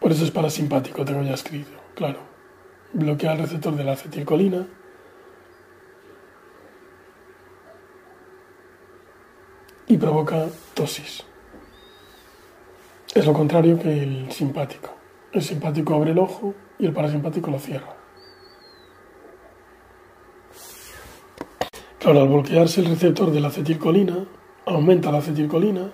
Por 0.00 0.10
eso 0.10 0.24
es 0.24 0.32
parasimpático, 0.32 1.04
tengo 1.04 1.22
ya 1.22 1.34
escrito. 1.34 1.70
claro, 1.94 2.18
bloquea 2.92 3.34
el 3.34 3.38
receptor 3.38 3.76
de 3.76 3.84
la 3.84 3.92
acetilcolina 3.92 4.66
y 9.86 9.96
provoca 9.98 10.48
tosis. 10.74 11.22
Es 13.14 13.24
lo 13.24 13.32
contrario 13.32 13.78
que 13.78 14.02
el 14.02 14.32
simpático. 14.32 14.96
El 15.30 15.42
simpático 15.42 15.94
abre 15.94 16.10
el 16.10 16.18
ojo 16.18 16.56
y 16.76 16.86
el 16.86 16.92
parasimpático 16.92 17.52
lo 17.52 17.60
cierra. 17.60 18.05
Claro, 22.06 22.20
al 22.20 22.28
bloquearse 22.28 22.82
el 22.82 22.86
receptor 22.86 23.32
de 23.32 23.40
la 23.40 23.48
acetilcolina, 23.48 24.28
aumenta 24.64 25.10
la 25.10 25.18
acetilcolina, 25.18 25.90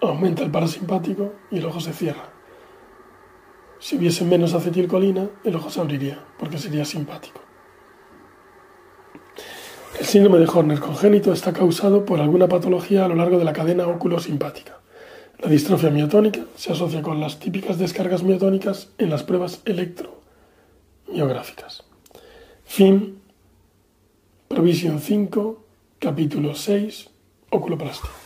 aumenta 0.00 0.42
el 0.42 0.50
parasimpático 0.50 1.34
y 1.50 1.58
el 1.58 1.66
ojo 1.66 1.80
se 1.80 1.92
cierra. 1.92 2.30
Si 3.78 3.98
hubiese 3.98 4.24
menos 4.24 4.54
acetilcolina, 4.54 5.28
el 5.44 5.56
ojo 5.56 5.68
se 5.68 5.82
abriría, 5.82 6.24
porque 6.38 6.56
sería 6.56 6.86
simpático. 6.86 7.42
El 10.00 10.06
síndrome 10.06 10.38
de 10.38 10.48
Horner 10.48 10.80
congénito 10.80 11.30
está 11.30 11.52
causado 11.52 12.06
por 12.06 12.20
alguna 12.20 12.48
patología 12.48 13.04
a 13.04 13.08
lo 13.08 13.14
largo 13.14 13.38
de 13.38 13.44
la 13.44 13.52
cadena 13.52 13.86
óculo-simpática. 13.86 14.80
La 15.40 15.50
distrofia 15.50 15.90
miotónica 15.90 16.40
se 16.56 16.72
asocia 16.72 17.02
con 17.02 17.20
las 17.20 17.38
típicas 17.38 17.78
descargas 17.78 18.22
miotónicas 18.22 18.88
en 18.96 19.10
las 19.10 19.24
pruebas 19.24 19.60
electromiográficas. 19.66 21.84
Fin. 22.64 23.23
Provisión 24.54 25.00
5, 25.00 25.64
capítulo 25.98 26.54
6, 26.54 27.10
oculoplastia. 27.50 28.23